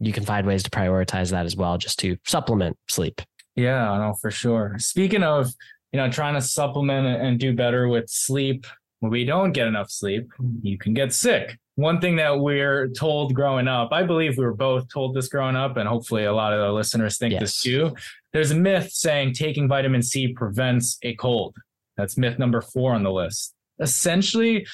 you 0.00 0.12
can 0.12 0.24
find 0.24 0.46
ways 0.46 0.62
to 0.62 0.70
prioritize 0.70 1.30
that 1.30 1.46
as 1.46 1.56
well 1.56 1.78
just 1.78 1.98
to 1.98 2.16
supplement 2.26 2.76
sleep 2.88 3.20
yeah 3.54 3.96
no 3.98 4.14
for 4.20 4.30
sure 4.30 4.74
speaking 4.78 5.22
of 5.22 5.52
you 5.92 6.00
know, 6.00 6.10
trying 6.10 6.34
to 6.34 6.40
supplement 6.40 7.06
and 7.06 7.38
do 7.38 7.54
better 7.54 7.88
with 7.88 8.08
sleep. 8.08 8.66
When 9.00 9.10
we 9.10 9.24
don't 9.24 9.52
get 9.52 9.66
enough 9.66 9.90
sleep, 9.90 10.30
you 10.62 10.78
can 10.78 10.94
get 10.94 11.12
sick. 11.12 11.58
One 11.74 12.00
thing 12.00 12.16
that 12.16 12.38
we're 12.38 12.88
told 12.88 13.34
growing 13.34 13.66
up, 13.66 13.92
I 13.92 14.02
believe 14.02 14.36
we 14.36 14.44
were 14.44 14.54
both 14.54 14.88
told 14.92 15.14
this 15.14 15.28
growing 15.28 15.56
up, 15.56 15.76
and 15.76 15.88
hopefully 15.88 16.24
a 16.24 16.32
lot 16.32 16.52
of 16.52 16.60
the 16.60 16.72
listeners 16.72 17.18
think 17.18 17.32
yes. 17.32 17.40
this 17.40 17.62
too. 17.62 17.96
There's 18.32 18.50
a 18.50 18.56
myth 18.56 18.90
saying 18.92 19.34
taking 19.34 19.68
vitamin 19.68 20.02
C 20.02 20.32
prevents 20.32 20.98
a 21.02 21.14
cold. 21.14 21.56
That's 21.96 22.16
myth 22.16 22.38
number 22.38 22.60
four 22.60 22.94
on 22.94 23.02
the 23.02 23.10
list. 23.10 23.54
Essentially, 23.80 24.66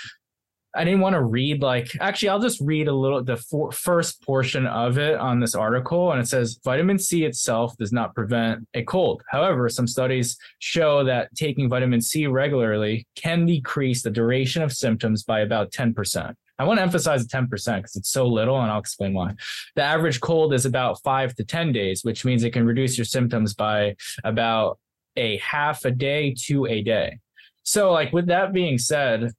I 0.74 0.84
didn't 0.84 1.00
want 1.00 1.14
to 1.14 1.22
read 1.22 1.62
like 1.62 1.90
actually 2.00 2.28
I'll 2.28 2.40
just 2.40 2.60
read 2.60 2.88
a 2.88 2.92
little 2.92 3.24
the 3.24 3.36
for, 3.36 3.72
first 3.72 4.22
portion 4.22 4.66
of 4.66 4.98
it 4.98 5.18
on 5.18 5.40
this 5.40 5.54
article 5.54 6.12
and 6.12 6.20
it 6.20 6.28
says 6.28 6.60
vitamin 6.62 6.98
C 6.98 7.24
itself 7.24 7.76
does 7.78 7.92
not 7.92 8.14
prevent 8.14 8.68
a 8.74 8.82
cold. 8.82 9.22
However, 9.28 9.68
some 9.68 9.86
studies 9.86 10.36
show 10.58 11.04
that 11.04 11.34
taking 11.34 11.68
vitamin 11.68 12.00
C 12.00 12.26
regularly 12.26 13.06
can 13.16 13.46
decrease 13.46 14.02
the 14.02 14.10
duration 14.10 14.62
of 14.62 14.72
symptoms 14.72 15.22
by 15.24 15.40
about 15.40 15.72
10%. 15.72 16.34
I 16.58 16.64
want 16.64 16.78
to 16.78 16.82
emphasize 16.82 17.26
the 17.26 17.36
10% 17.36 17.48
because 17.48 17.96
it's 17.96 18.10
so 18.10 18.26
little 18.26 18.60
and 18.60 18.70
I'll 18.70 18.80
explain 18.80 19.14
why. 19.14 19.34
The 19.76 19.82
average 19.82 20.20
cold 20.20 20.52
is 20.52 20.66
about 20.66 21.00
5 21.02 21.34
to 21.36 21.44
10 21.44 21.72
days, 21.72 22.04
which 22.04 22.24
means 22.24 22.42
it 22.42 22.50
can 22.50 22.66
reduce 22.66 22.98
your 22.98 23.04
symptoms 23.04 23.54
by 23.54 23.94
about 24.24 24.78
a 25.16 25.38
half 25.38 25.84
a 25.84 25.90
day 25.90 26.34
to 26.46 26.66
a 26.66 26.82
day. 26.82 27.18
So 27.62 27.92
like 27.92 28.12
with 28.12 28.26
that 28.26 28.52
being 28.52 28.78
said, 28.78 29.32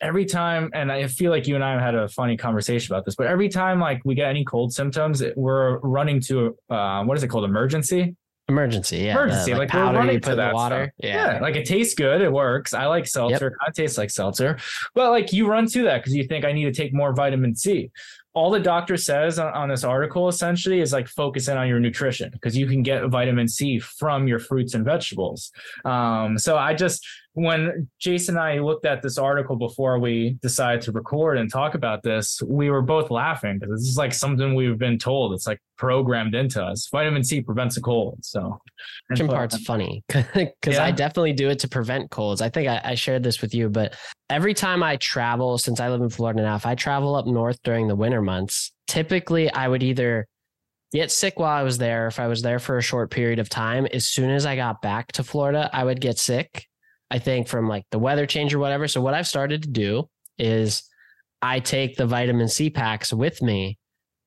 every 0.00 0.24
time, 0.24 0.70
and 0.74 0.90
I 0.90 1.06
feel 1.06 1.30
like 1.30 1.46
you 1.46 1.54
and 1.54 1.64
I 1.64 1.72
have 1.72 1.80
had 1.80 1.94
a 1.94 2.08
funny 2.08 2.36
conversation 2.36 2.94
about 2.94 3.04
this, 3.04 3.14
but 3.14 3.26
every 3.26 3.48
time 3.48 3.80
like 3.80 4.02
we 4.04 4.14
get 4.14 4.28
any 4.28 4.44
cold 4.44 4.72
symptoms, 4.72 5.22
we're 5.36 5.78
running 5.78 6.20
to 6.22 6.56
uh, 6.70 7.02
what 7.04 7.16
is 7.16 7.22
it 7.22 7.28
called? 7.28 7.48
Emergen-C. 7.48 8.14
Emergen-C, 8.50 9.04
yeah. 9.04 9.16
Emergen-C, 9.16 9.52
the, 9.52 9.58
like, 9.58 9.58
like 9.58 9.68
powder 9.70 10.12
you 10.12 10.20
put 10.20 10.32
in 10.32 10.38
the 10.38 10.50
water. 10.54 10.92
Yeah. 10.98 11.34
yeah. 11.34 11.40
like 11.40 11.56
it 11.56 11.66
tastes 11.66 11.94
good, 11.94 12.20
it 12.20 12.32
works. 12.32 12.74
I 12.74 12.86
like 12.86 13.06
seltzer. 13.06 13.56
Yep. 13.60 13.68
It 13.68 13.74
tastes 13.74 13.98
like 13.98 14.10
seltzer, 14.10 14.58
but 14.94 15.10
like 15.10 15.32
you 15.32 15.48
run 15.48 15.66
to 15.66 15.82
that 15.84 15.98
because 15.98 16.14
you 16.14 16.24
think 16.24 16.44
I 16.44 16.52
need 16.52 16.64
to 16.64 16.72
take 16.72 16.94
more 16.94 17.12
vitamin 17.12 17.56
C 17.56 17.90
all 18.36 18.50
the 18.50 18.60
doctor 18.60 18.98
says 18.98 19.38
on, 19.38 19.52
on, 19.54 19.70
this 19.70 19.82
article 19.82 20.28
essentially 20.28 20.80
is 20.80 20.92
like 20.92 21.08
focus 21.08 21.48
in 21.48 21.56
on 21.56 21.66
your 21.66 21.80
nutrition 21.80 22.28
because 22.30 22.54
you 22.54 22.66
can 22.66 22.82
get 22.82 23.06
vitamin 23.06 23.48
C 23.48 23.78
from 23.78 24.28
your 24.28 24.38
fruits 24.38 24.74
and 24.74 24.84
vegetables. 24.84 25.50
Um, 25.86 26.36
so 26.36 26.58
I 26.58 26.74
just 26.74 27.04
when 27.36 27.86
Jason 27.98 28.36
and 28.36 28.42
I 28.42 28.60
looked 28.60 28.86
at 28.86 29.02
this 29.02 29.18
article 29.18 29.56
before 29.56 29.98
we 29.98 30.38
decided 30.40 30.80
to 30.82 30.92
record 30.92 31.36
and 31.36 31.52
talk 31.52 31.74
about 31.74 32.02
this, 32.02 32.40
we 32.40 32.70
were 32.70 32.80
both 32.80 33.10
laughing 33.10 33.58
because 33.58 33.78
this 33.78 33.90
is 33.90 33.98
like 33.98 34.14
something 34.14 34.54
we've 34.54 34.78
been 34.78 34.96
told. 34.96 35.34
It's 35.34 35.46
like 35.46 35.60
programmed 35.76 36.34
into 36.34 36.64
us. 36.64 36.88
Vitamin 36.90 37.22
C 37.22 37.42
prevents 37.42 37.76
a 37.76 37.82
cold. 37.82 38.20
So, 38.22 38.58
Jim 39.14 39.28
part's 39.28 39.58
funny 39.64 40.02
because 40.08 40.46
yeah. 40.66 40.84
I 40.84 40.92
definitely 40.92 41.34
do 41.34 41.50
it 41.50 41.58
to 41.58 41.68
prevent 41.68 42.10
colds. 42.10 42.40
I 42.40 42.48
think 42.48 42.68
I, 42.68 42.80
I 42.82 42.94
shared 42.94 43.22
this 43.22 43.42
with 43.42 43.54
you, 43.54 43.68
but 43.68 43.94
every 44.30 44.54
time 44.54 44.82
I 44.82 44.96
travel, 44.96 45.58
since 45.58 45.78
I 45.78 45.90
live 45.90 46.00
in 46.00 46.08
Florida 46.08 46.40
now, 46.40 46.56
if 46.56 46.64
I 46.64 46.74
travel 46.74 47.14
up 47.16 47.26
north 47.26 47.62
during 47.62 47.86
the 47.86 47.96
winter 47.96 48.22
months, 48.22 48.72
typically 48.86 49.52
I 49.52 49.68
would 49.68 49.82
either 49.82 50.26
get 50.90 51.12
sick 51.12 51.38
while 51.38 51.54
I 51.54 51.64
was 51.64 51.76
there. 51.76 52.06
If 52.06 52.18
I 52.18 52.28
was 52.28 52.40
there 52.40 52.60
for 52.60 52.78
a 52.78 52.82
short 52.82 53.10
period 53.10 53.40
of 53.40 53.50
time, 53.50 53.84
as 53.92 54.06
soon 54.06 54.30
as 54.30 54.46
I 54.46 54.56
got 54.56 54.80
back 54.80 55.12
to 55.12 55.22
Florida, 55.22 55.68
I 55.70 55.84
would 55.84 56.00
get 56.00 56.18
sick. 56.18 56.66
I 57.10 57.18
think 57.18 57.48
from 57.48 57.68
like 57.68 57.84
the 57.90 57.98
weather 57.98 58.26
change 58.26 58.54
or 58.54 58.58
whatever. 58.58 58.88
So 58.88 59.00
what 59.00 59.14
I've 59.14 59.28
started 59.28 59.62
to 59.62 59.68
do 59.68 60.08
is 60.38 60.82
I 61.42 61.60
take 61.60 61.96
the 61.96 62.06
vitamin 62.06 62.48
C 62.48 62.70
packs 62.70 63.12
with 63.12 63.42
me 63.42 63.78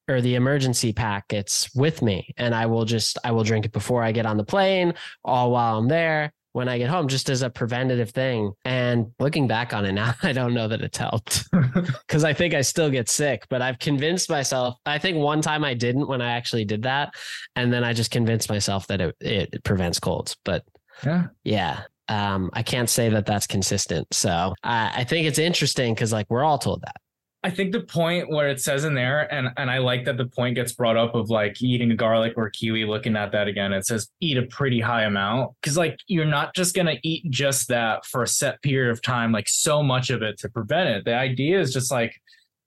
or 0.07 0.21
the 0.21 0.35
Emergen-C 0.35 0.93
packets 0.93 1.69
with 1.75 2.01
me 2.01 2.33
and 2.37 2.55
I 2.55 2.65
will 2.65 2.85
just 2.85 3.17
I 3.23 3.31
will 3.31 3.43
drink 3.43 3.65
it 3.65 3.71
before 3.71 4.03
I 4.03 4.11
get 4.11 4.25
on 4.25 4.37
the 4.37 4.43
plane 4.43 4.93
all 5.23 5.51
while 5.51 5.77
I'm 5.77 5.87
there 5.87 6.33
when 6.53 6.67
I 6.67 6.77
get 6.77 6.89
home 6.89 7.07
just 7.07 7.29
as 7.29 7.41
a 7.41 7.49
preventative 7.49 8.09
thing. 8.09 8.53
And 8.65 9.11
looking 9.19 9.47
back 9.47 9.73
on 9.73 9.85
it 9.85 9.91
now, 9.91 10.15
I 10.23 10.33
don't 10.33 10.53
know 10.53 10.67
that 10.67 10.81
it's 10.81 10.97
helped 10.97 11.47
because 12.07 12.23
I 12.23 12.33
think 12.33 12.53
I 12.53 12.61
still 12.61 12.89
get 12.89 13.09
sick, 13.09 13.45
but 13.49 13.61
I've 13.61 13.79
convinced 13.79 14.29
myself. 14.29 14.75
I 14.85 14.97
think 14.97 15.17
one 15.17 15.41
time 15.41 15.63
I 15.63 15.73
didn't 15.73 16.07
when 16.07 16.21
I 16.21 16.31
actually 16.31 16.65
did 16.65 16.83
that. 16.83 17.13
And 17.55 17.71
then 17.71 17.83
I 17.83 17.93
just 17.93 18.11
convinced 18.11 18.49
myself 18.49 18.87
that 18.87 19.01
it, 19.01 19.15
it 19.21 19.63
prevents 19.63 19.99
colds. 19.99 20.35
But 20.43 20.63
yeah. 21.05 21.27
Yeah. 21.43 21.81
Um, 22.09 22.49
I 22.53 22.63
can't 22.63 22.89
say 22.89 23.09
that 23.09 23.25
that's 23.25 23.47
consistent. 23.47 24.07
So 24.13 24.53
I, 24.63 24.91
I 24.97 25.03
think 25.03 25.27
it's 25.27 25.39
interesting 25.39 25.93
because 25.93 26.11
like 26.11 26.27
we're 26.29 26.43
all 26.43 26.57
told 26.57 26.81
that. 26.81 26.97
I 27.41 27.49
think 27.49 27.71
the 27.71 27.79
point 27.79 28.29
where 28.29 28.49
it 28.49 28.59
says 28.59 28.83
in 28.83 28.95
there, 28.95 29.33
and 29.33 29.49
and 29.55 29.71
I 29.71 29.77
like 29.77 30.03
that 30.05 30.17
the 30.17 30.25
point 30.25 30.55
gets 30.55 30.73
brought 30.73 30.97
up 30.97 31.15
of 31.15 31.29
like 31.29 31.61
eating 31.61 31.89
a 31.89 31.95
garlic 31.95 32.33
or 32.35 32.49
kiwi. 32.49 32.83
Looking 32.83 33.15
at 33.15 33.31
that 33.31 33.47
again, 33.47 33.71
it 33.71 33.85
says 33.85 34.09
eat 34.19 34.37
a 34.37 34.45
pretty 34.47 34.81
high 34.81 35.03
amount 35.03 35.53
because 35.61 35.77
like 35.77 35.97
you're 36.07 36.25
not 36.25 36.53
just 36.53 36.75
gonna 36.75 36.97
eat 37.01 37.29
just 37.31 37.69
that 37.69 38.05
for 38.05 38.23
a 38.23 38.27
set 38.27 38.61
period 38.61 38.91
of 38.91 39.01
time, 39.01 39.31
like 39.31 39.47
so 39.47 39.81
much 39.81 40.09
of 40.09 40.21
it 40.21 40.37
to 40.39 40.49
prevent 40.49 40.89
it. 40.89 41.05
The 41.05 41.15
idea 41.15 41.61
is 41.61 41.71
just 41.71 41.91
like 41.91 42.13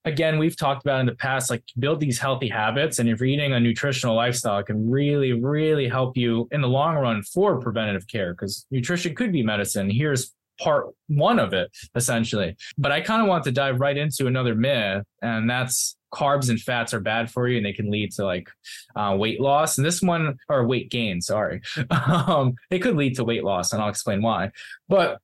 again 0.04 0.38
we've 0.38 0.56
talked 0.56 0.84
about 0.84 1.00
in 1.00 1.06
the 1.06 1.14
past 1.14 1.50
like 1.50 1.62
build 1.78 2.00
these 2.00 2.18
healthy 2.18 2.48
habits 2.48 2.98
and 2.98 3.08
if 3.08 3.20
you're 3.20 3.28
eating 3.28 3.52
a 3.52 3.60
nutritional 3.60 4.14
lifestyle 4.14 4.58
it 4.58 4.66
can 4.66 4.90
really 4.90 5.32
really 5.32 5.88
help 5.88 6.16
you 6.16 6.48
in 6.50 6.60
the 6.60 6.68
long 6.68 6.96
run 6.96 7.22
for 7.22 7.60
preventative 7.60 8.06
care 8.08 8.32
because 8.34 8.66
nutrition 8.70 9.14
could 9.14 9.32
be 9.32 9.42
medicine 9.42 9.90
here's 9.90 10.32
part 10.62 10.86
one 11.08 11.38
of 11.38 11.52
it 11.52 11.70
essentially. 11.94 12.56
But 12.78 12.92
I 12.92 13.00
kind 13.00 13.22
of 13.22 13.28
want 13.28 13.44
to 13.44 13.52
dive 13.52 13.80
right 13.80 13.96
into 13.96 14.26
another 14.26 14.54
myth, 14.54 15.04
and 15.20 15.48
that's 15.48 15.96
carbs 16.14 16.50
and 16.50 16.60
fats 16.60 16.92
are 16.92 17.00
bad 17.00 17.30
for 17.30 17.48
you 17.48 17.56
and 17.56 17.64
they 17.64 17.72
can 17.72 17.90
lead 17.90 18.12
to 18.12 18.22
like 18.22 18.50
uh, 18.94 19.16
weight 19.18 19.40
loss. 19.40 19.78
And 19.78 19.86
this 19.86 20.02
one, 20.02 20.36
or 20.48 20.66
weight 20.66 20.90
gain, 20.90 21.20
sorry, 21.20 21.62
um, 21.90 22.54
it 22.70 22.80
could 22.80 22.96
lead 22.96 23.16
to 23.16 23.24
weight 23.24 23.44
loss, 23.44 23.72
and 23.72 23.82
I'll 23.82 23.88
explain 23.88 24.22
why. 24.22 24.50
But 24.88 25.18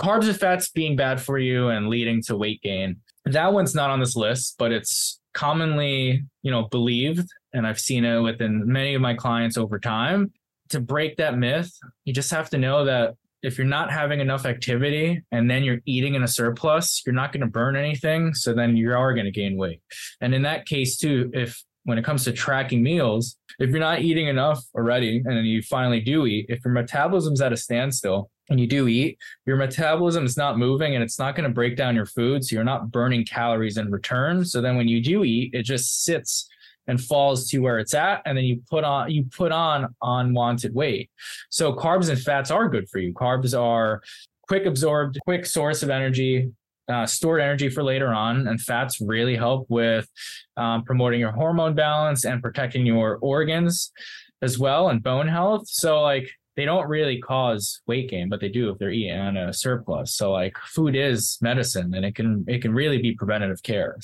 carbs 0.00 0.28
and 0.28 0.38
fats 0.38 0.68
being 0.68 0.96
bad 0.96 1.20
for 1.20 1.38
you 1.38 1.68
and 1.68 1.88
leading 1.88 2.22
to 2.24 2.36
weight 2.36 2.62
gain, 2.62 3.00
that 3.24 3.52
one's 3.52 3.74
not 3.74 3.90
on 3.90 4.00
this 4.00 4.16
list, 4.16 4.56
but 4.58 4.72
it's 4.72 5.20
commonly, 5.34 6.24
you 6.42 6.50
know, 6.50 6.64
believed, 6.64 7.28
and 7.52 7.66
I've 7.66 7.80
seen 7.80 8.04
it 8.04 8.20
within 8.20 8.66
many 8.66 8.94
of 8.94 9.00
my 9.00 9.14
clients 9.14 9.56
over 9.56 9.78
time. 9.78 10.32
To 10.70 10.80
break 10.80 11.16
that 11.16 11.38
myth, 11.38 11.72
you 12.04 12.12
just 12.12 12.30
have 12.30 12.50
to 12.50 12.58
know 12.58 12.84
that 12.84 13.14
if 13.42 13.56
you're 13.56 13.66
not 13.66 13.90
having 13.92 14.20
enough 14.20 14.44
activity 14.46 15.22
and 15.30 15.50
then 15.50 15.62
you're 15.62 15.78
eating 15.86 16.14
in 16.14 16.22
a 16.22 16.28
surplus, 16.28 17.02
you're 17.06 17.14
not 17.14 17.32
going 17.32 17.40
to 17.40 17.46
burn 17.46 17.76
anything. 17.76 18.34
So 18.34 18.52
then 18.52 18.76
you 18.76 18.92
are 18.92 19.14
going 19.14 19.26
to 19.26 19.30
gain 19.30 19.56
weight. 19.56 19.80
And 20.20 20.34
in 20.34 20.42
that 20.42 20.66
case, 20.66 20.98
too, 20.98 21.30
if 21.32 21.62
when 21.84 21.98
it 21.98 22.04
comes 22.04 22.24
to 22.24 22.32
tracking 22.32 22.82
meals, 22.82 23.36
if 23.58 23.70
you're 23.70 23.78
not 23.78 24.00
eating 24.00 24.26
enough 24.26 24.62
already 24.74 25.18
and 25.24 25.36
then 25.36 25.44
you 25.44 25.62
finally 25.62 26.00
do 26.00 26.26
eat, 26.26 26.46
if 26.48 26.64
your 26.64 26.74
metabolism's 26.74 27.40
at 27.40 27.52
a 27.52 27.56
standstill 27.56 28.30
and 28.50 28.58
you 28.58 28.66
do 28.66 28.88
eat, 28.88 29.18
your 29.46 29.56
metabolism 29.56 30.24
is 30.24 30.36
not 30.36 30.58
moving 30.58 30.94
and 30.94 31.04
it's 31.04 31.18
not 31.18 31.36
going 31.36 31.48
to 31.48 31.54
break 31.54 31.76
down 31.76 31.94
your 31.94 32.06
food. 32.06 32.44
So 32.44 32.54
you're 32.54 32.64
not 32.64 32.90
burning 32.90 33.24
calories 33.24 33.76
in 33.76 33.90
return. 33.90 34.44
So 34.44 34.60
then 34.60 34.76
when 34.76 34.88
you 34.88 35.02
do 35.02 35.24
eat, 35.24 35.54
it 35.54 35.62
just 35.62 36.04
sits 36.04 36.48
and 36.88 37.00
falls 37.00 37.48
to 37.50 37.58
where 37.58 37.78
it's 37.78 37.94
at 37.94 38.22
and 38.24 38.36
then 38.36 38.44
you 38.44 38.62
put 38.68 38.82
on 38.82 39.10
you 39.10 39.24
put 39.24 39.52
on 39.52 39.94
unwanted 40.02 40.74
weight 40.74 41.10
so 41.50 41.72
carbs 41.72 42.08
and 42.08 42.18
fats 42.18 42.50
are 42.50 42.68
good 42.68 42.88
for 42.88 42.98
you 42.98 43.12
carbs 43.12 43.58
are 43.58 44.02
quick 44.48 44.64
absorbed 44.64 45.18
quick 45.24 45.46
source 45.46 45.82
of 45.82 45.90
energy 45.90 46.50
uh, 46.88 47.04
stored 47.04 47.42
energy 47.42 47.68
for 47.68 47.82
later 47.82 48.08
on 48.08 48.48
and 48.48 48.60
fats 48.62 48.98
really 49.02 49.36
help 49.36 49.66
with 49.68 50.08
um, 50.56 50.82
promoting 50.84 51.20
your 51.20 51.32
hormone 51.32 51.74
balance 51.74 52.24
and 52.24 52.42
protecting 52.42 52.86
your 52.86 53.18
organs 53.20 53.92
as 54.40 54.58
well 54.58 54.88
and 54.88 55.02
bone 55.02 55.28
health 55.28 55.68
so 55.68 56.00
like 56.00 56.30
they 56.58 56.64
don't 56.64 56.88
really 56.88 57.20
cause 57.20 57.80
weight 57.86 58.10
gain, 58.10 58.28
but 58.28 58.40
they 58.40 58.48
do 58.48 58.68
if 58.68 58.78
they're 58.78 58.90
eating 58.90 59.16
on 59.16 59.36
a 59.36 59.52
surplus. 59.52 60.12
So 60.12 60.32
like 60.32 60.58
food 60.58 60.96
is 60.96 61.38
medicine 61.40 61.94
and 61.94 62.04
it 62.04 62.16
can 62.16 62.44
it 62.48 62.62
can 62.62 62.74
really 62.74 62.98
be 62.98 63.14
preventative 63.14 63.62
care. 63.62 63.96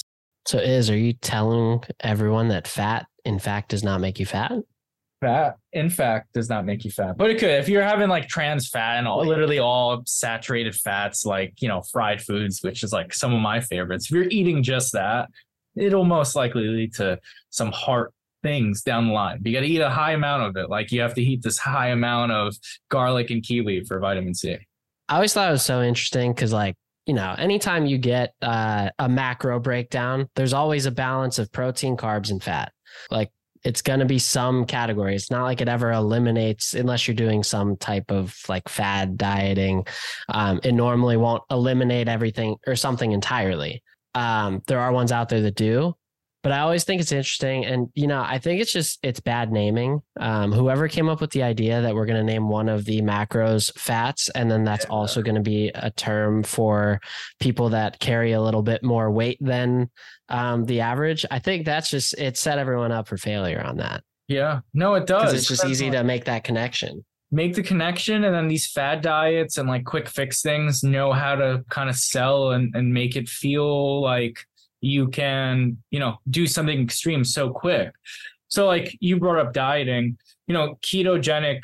So 0.46 0.58
is 0.58 0.88
are 0.88 0.96
you 0.96 1.14
telling 1.14 1.82
everyone 1.98 2.46
that 2.48 2.68
fat 2.68 3.06
in 3.24 3.40
fact 3.40 3.70
does 3.70 3.82
not 3.82 4.00
make 4.00 4.20
you 4.20 4.26
fat? 4.26 4.52
Fat, 5.20 5.56
in 5.72 5.90
fact, 5.90 6.32
does 6.32 6.48
not 6.48 6.64
make 6.64 6.84
you 6.84 6.92
fat, 6.92 7.16
but 7.16 7.28
it 7.28 7.40
could. 7.40 7.50
If 7.50 7.68
you're 7.68 7.82
having 7.82 8.08
like 8.08 8.28
trans 8.28 8.68
fat 8.68 8.98
and 8.98 9.08
all, 9.08 9.26
literally 9.26 9.58
all 9.58 10.04
saturated 10.06 10.76
fats, 10.76 11.24
like 11.24 11.60
you 11.60 11.66
know 11.66 11.82
fried 11.90 12.22
foods, 12.22 12.60
which 12.62 12.84
is 12.84 12.92
like 12.92 13.12
some 13.12 13.34
of 13.34 13.40
my 13.40 13.58
favorites. 13.58 14.04
If 14.04 14.12
you're 14.12 14.28
eating 14.30 14.62
just 14.62 14.92
that, 14.92 15.28
it'll 15.74 16.04
most 16.04 16.36
likely 16.36 16.68
lead 16.68 16.94
to 16.94 17.18
some 17.50 17.72
heart 17.72 18.12
things 18.44 18.82
down 18.82 19.08
the 19.08 19.12
line. 19.12 19.40
You 19.42 19.52
got 19.52 19.62
to 19.62 19.66
eat 19.66 19.80
a 19.80 19.90
high 19.90 20.12
amount 20.12 20.42
of 20.44 20.62
it. 20.62 20.70
Like 20.70 20.92
you 20.92 21.00
have 21.00 21.14
to 21.14 21.22
eat 21.22 21.42
this 21.42 21.58
high 21.58 21.88
amount 21.88 22.30
of 22.30 22.54
garlic 22.90 23.30
and 23.30 23.42
kiwi 23.42 23.82
for 23.82 23.98
vitamin 23.98 24.34
C. 24.34 24.58
I 25.08 25.16
always 25.16 25.32
thought 25.34 25.48
it 25.48 25.52
was 25.52 25.64
so 25.64 25.82
interesting 25.82 26.32
because, 26.32 26.52
like, 26.52 26.76
you 27.06 27.14
know, 27.14 27.34
anytime 27.36 27.86
you 27.86 27.98
get 27.98 28.34
uh, 28.40 28.90
a 28.98 29.08
macro 29.08 29.58
breakdown, 29.58 30.28
there's 30.36 30.52
always 30.52 30.86
a 30.86 30.90
balance 30.90 31.38
of 31.38 31.50
protein, 31.50 31.96
carbs, 31.96 32.30
and 32.30 32.42
fat. 32.42 32.72
Like, 33.10 33.30
it's 33.64 33.82
going 33.82 34.00
to 34.00 34.06
be 34.06 34.18
some 34.18 34.66
category. 34.66 35.14
It's 35.16 35.30
not 35.30 35.44
like 35.44 35.60
it 35.60 35.68
ever 35.68 35.90
eliminates 35.90 36.74
unless 36.74 37.08
you're 37.08 37.14
doing 37.14 37.42
some 37.42 37.76
type 37.78 38.10
of 38.10 38.36
like 38.48 38.68
fad 38.68 39.16
dieting. 39.16 39.86
Um, 40.28 40.60
it 40.62 40.72
normally 40.72 41.16
won't 41.16 41.42
eliminate 41.50 42.08
everything 42.08 42.56
or 42.66 42.76
something 42.76 43.12
entirely. 43.12 43.82
Um, 44.14 44.62
there 44.66 44.80
are 44.80 44.92
ones 44.92 45.12
out 45.12 45.28
there 45.30 45.40
that 45.40 45.56
do, 45.56 45.94
but 46.44 46.52
I 46.52 46.60
always 46.60 46.84
think 46.84 47.00
it's 47.00 47.10
interesting. 47.10 47.64
And, 47.64 47.88
you 47.94 48.06
know, 48.06 48.22
I 48.22 48.36
think 48.38 48.60
it's 48.60 48.70
just, 48.70 48.98
it's 49.02 49.18
bad 49.18 49.50
naming. 49.50 50.02
Um, 50.20 50.52
whoever 50.52 50.88
came 50.88 51.08
up 51.08 51.22
with 51.22 51.30
the 51.30 51.42
idea 51.42 51.80
that 51.80 51.94
we're 51.94 52.04
going 52.04 52.18
to 52.18 52.32
name 52.32 52.50
one 52.50 52.68
of 52.68 52.84
the 52.84 53.00
macros 53.00 53.72
fats, 53.78 54.28
and 54.28 54.50
then 54.50 54.62
that's 54.62 54.84
also 54.84 55.22
going 55.22 55.36
to 55.36 55.40
be 55.40 55.70
a 55.74 55.90
term 55.90 56.42
for 56.42 57.00
people 57.40 57.70
that 57.70 57.98
carry 57.98 58.32
a 58.32 58.42
little 58.42 58.62
bit 58.62 58.84
more 58.84 59.10
weight 59.10 59.38
than 59.40 59.90
um, 60.28 60.66
the 60.66 60.82
average. 60.82 61.24
I 61.30 61.38
think 61.38 61.64
that's 61.64 61.88
just, 61.88 62.12
it 62.18 62.36
set 62.36 62.58
everyone 62.58 62.92
up 62.92 63.08
for 63.08 63.16
failure 63.16 63.62
on 63.62 63.78
that. 63.78 64.04
Yeah. 64.28 64.60
No, 64.74 64.94
it 64.94 65.06
does. 65.06 65.32
It's 65.32 65.48
just 65.48 65.64
easy 65.64 65.90
to 65.90 66.04
make 66.04 66.26
that 66.26 66.44
connection 66.44 67.06
make 67.32 67.54
the 67.54 67.62
connection 67.62 68.22
and 68.22 68.32
then 68.32 68.46
these 68.46 68.70
fad 68.70 69.00
diets 69.00 69.58
and 69.58 69.68
like 69.68 69.84
quick 69.84 70.08
fix 70.08 70.40
things 70.40 70.84
know 70.84 71.12
how 71.12 71.34
to 71.34 71.64
kind 71.68 71.90
of 71.90 71.96
sell 71.96 72.52
and, 72.52 72.72
and 72.76 72.94
make 72.94 73.16
it 73.16 73.28
feel 73.28 74.00
like 74.00 74.46
you 74.84 75.08
can, 75.08 75.78
you 75.90 75.98
know, 75.98 76.18
do 76.28 76.46
something 76.46 76.80
extreme 76.80 77.24
so 77.24 77.50
quick. 77.50 77.92
So 78.48 78.66
like 78.66 78.96
you 79.00 79.18
brought 79.18 79.38
up 79.38 79.54
dieting, 79.54 80.18
you 80.46 80.52
know, 80.52 80.78
ketogenic 80.82 81.62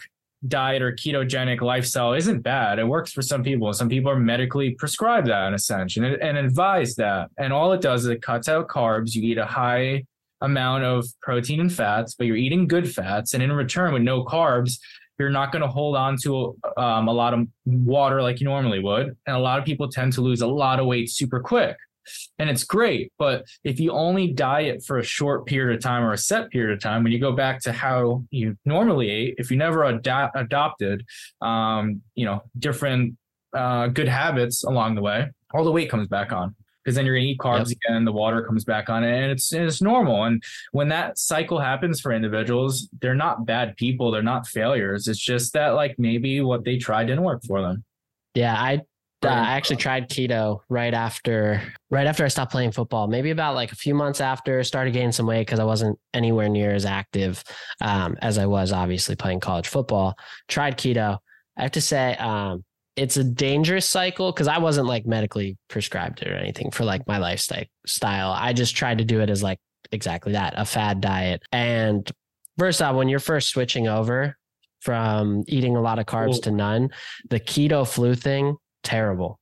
diet 0.48 0.80
or 0.80 0.92
ketogenic 0.92 1.60
lifestyle 1.60 2.14
isn't 2.14 2.40
bad. 2.40 2.78
It 2.78 2.88
works 2.88 3.12
for 3.12 3.20
some 3.20 3.44
people. 3.44 3.70
Some 3.74 3.90
people 3.90 4.10
are 4.10 4.18
medically 4.18 4.70
prescribed 4.70 5.28
that 5.28 5.48
in 5.48 5.54
a 5.54 5.58
sense 5.58 5.98
and, 5.98 6.06
and 6.06 6.38
advise 6.38 6.94
that. 6.94 7.28
And 7.36 7.52
all 7.52 7.72
it 7.72 7.82
does 7.82 8.04
is 8.04 8.08
it 8.08 8.22
cuts 8.22 8.48
out 8.48 8.68
carbs. 8.68 9.14
You 9.14 9.22
eat 9.22 9.36
a 9.36 9.44
high 9.44 10.04
amount 10.40 10.84
of 10.84 11.06
protein 11.20 11.60
and 11.60 11.70
fats, 11.70 12.14
but 12.14 12.26
you're 12.26 12.36
eating 12.36 12.66
good 12.66 12.90
fats. 12.90 13.34
And 13.34 13.42
in 13.42 13.52
return, 13.52 13.92
with 13.92 14.02
no 14.02 14.24
carbs, 14.24 14.78
you're 15.18 15.28
not 15.28 15.52
going 15.52 15.60
to 15.60 15.68
hold 15.68 15.94
on 15.94 16.16
to 16.22 16.56
um, 16.78 17.06
a 17.06 17.12
lot 17.12 17.34
of 17.34 17.46
water 17.66 18.22
like 18.22 18.40
you 18.40 18.46
normally 18.46 18.80
would. 18.80 19.14
And 19.26 19.36
a 19.36 19.38
lot 19.38 19.58
of 19.58 19.66
people 19.66 19.90
tend 19.90 20.14
to 20.14 20.22
lose 20.22 20.40
a 20.40 20.46
lot 20.46 20.80
of 20.80 20.86
weight 20.86 21.10
super 21.10 21.38
quick 21.38 21.76
and 22.38 22.50
it's 22.50 22.64
great. 22.64 23.12
But 23.18 23.46
if 23.64 23.80
you 23.80 23.92
only 23.92 24.28
diet 24.28 24.84
for 24.84 24.98
a 24.98 25.04
short 25.04 25.46
period 25.46 25.76
of 25.76 25.82
time 25.82 26.02
or 26.02 26.12
a 26.12 26.18
set 26.18 26.50
period 26.50 26.74
of 26.74 26.82
time, 26.82 27.02
when 27.02 27.12
you 27.12 27.18
go 27.18 27.32
back 27.32 27.60
to 27.62 27.72
how 27.72 28.24
you 28.30 28.56
normally 28.64 29.10
ate, 29.10 29.34
if 29.38 29.50
you 29.50 29.56
never 29.56 29.84
ad- 29.84 30.30
adopted, 30.34 31.06
um, 31.40 32.02
you 32.14 32.24
know, 32.24 32.42
different 32.58 33.16
uh, 33.54 33.88
good 33.88 34.08
habits 34.08 34.64
along 34.64 34.94
the 34.94 35.02
way, 35.02 35.28
all 35.52 35.64
the 35.64 35.72
weight 35.72 35.90
comes 35.90 36.08
back 36.08 36.32
on 36.32 36.54
because 36.84 36.96
then 36.96 37.04
you're 37.04 37.14
gonna 37.14 37.26
eat 37.26 37.38
carbs 37.38 37.68
yep. 37.68 37.78
again, 37.84 38.04
the 38.04 38.12
water 38.12 38.42
comes 38.42 38.64
back 38.64 38.88
on 38.88 39.04
it, 39.04 39.12
and 39.12 39.30
it's 39.30 39.52
it's 39.52 39.82
normal. 39.82 40.24
And 40.24 40.42
when 40.72 40.88
that 40.88 41.18
cycle 41.18 41.58
happens 41.58 42.00
for 42.00 42.12
individuals, 42.12 42.88
they're 43.00 43.14
not 43.14 43.46
bad 43.46 43.76
people, 43.76 44.10
they're 44.10 44.22
not 44.22 44.46
failures. 44.46 45.08
It's 45.08 45.18
just 45.18 45.52
that 45.52 45.70
like 45.70 45.98
maybe 45.98 46.40
what 46.40 46.64
they 46.64 46.78
tried 46.78 47.06
didn't 47.06 47.24
work 47.24 47.42
for 47.44 47.60
them. 47.60 47.84
Yeah, 48.34 48.54
I 48.54 48.82
uh, 49.22 49.28
I 49.28 49.52
actually 49.52 49.76
tried 49.76 50.08
keto 50.08 50.60
right 50.68 50.94
after 50.94 51.62
right 51.90 52.06
after 52.06 52.24
I 52.24 52.28
stopped 52.28 52.52
playing 52.52 52.72
football. 52.72 53.06
Maybe 53.06 53.30
about 53.30 53.54
like 53.54 53.72
a 53.72 53.76
few 53.76 53.94
months 53.94 54.20
after, 54.20 54.62
started 54.64 54.92
gaining 54.92 55.12
some 55.12 55.26
weight 55.26 55.46
because 55.46 55.60
I 55.60 55.64
wasn't 55.64 55.98
anywhere 56.14 56.48
near 56.48 56.74
as 56.74 56.86
active 56.86 57.44
um, 57.80 58.16
as 58.22 58.38
I 58.38 58.46
was 58.46 58.72
obviously 58.72 59.16
playing 59.16 59.40
college 59.40 59.68
football. 59.68 60.16
Tried 60.48 60.78
keto. 60.78 61.18
I 61.56 61.62
have 61.62 61.72
to 61.72 61.80
say, 61.80 62.16
um, 62.16 62.64
it's 62.96 63.16
a 63.16 63.24
dangerous 63.24 63.86
cycle 63.86 64.32
because 64.32 64.48
I 64.48 64.58
wasn't 64.58 64.86
like 64.86 65.06
medically 65.06 65.56
prescribed 65.68 66.22
it 66.22 66.28
or 66.28 66.36
anything 66.36 66.70
for 66.70 66.84
like 66.84 67.06
my 67.06 67.18
lifestyle. 67.18 68.32
I 68.32 68.52
just 68.52 68.76
tried 68.76 68.98
to 68.98 69.04
do 69.04 69.20
it 69.20 69.30
as 69.30 69.42
like 69.42 69.58
exactly 69.92 70.32
that, 70.32 70.54
a 70.56 70.64
fad 70.64 71.00
diet. 71.00 71.42
And 71.52 72.10
first 72.58 72.80
off, 72.82 72.96
when 72.96 73.08
you're 73.08 73.20
first 73.20 73.48
switching 73.48 73.88
over 73.88 74.36
from 74.80 75.44
eating 75.46 75.76
a 75.76 75.80
lot 75.80 75.98
of 75.98 76.06
carbs 76.06 76.42
to 76.42 76.50
none, 76.50 76.90
the 77.28 77.40
keto 77.40 77.86
flu 77.86 78.14
thing 78.14 78.56
terrible. 78.82 79.38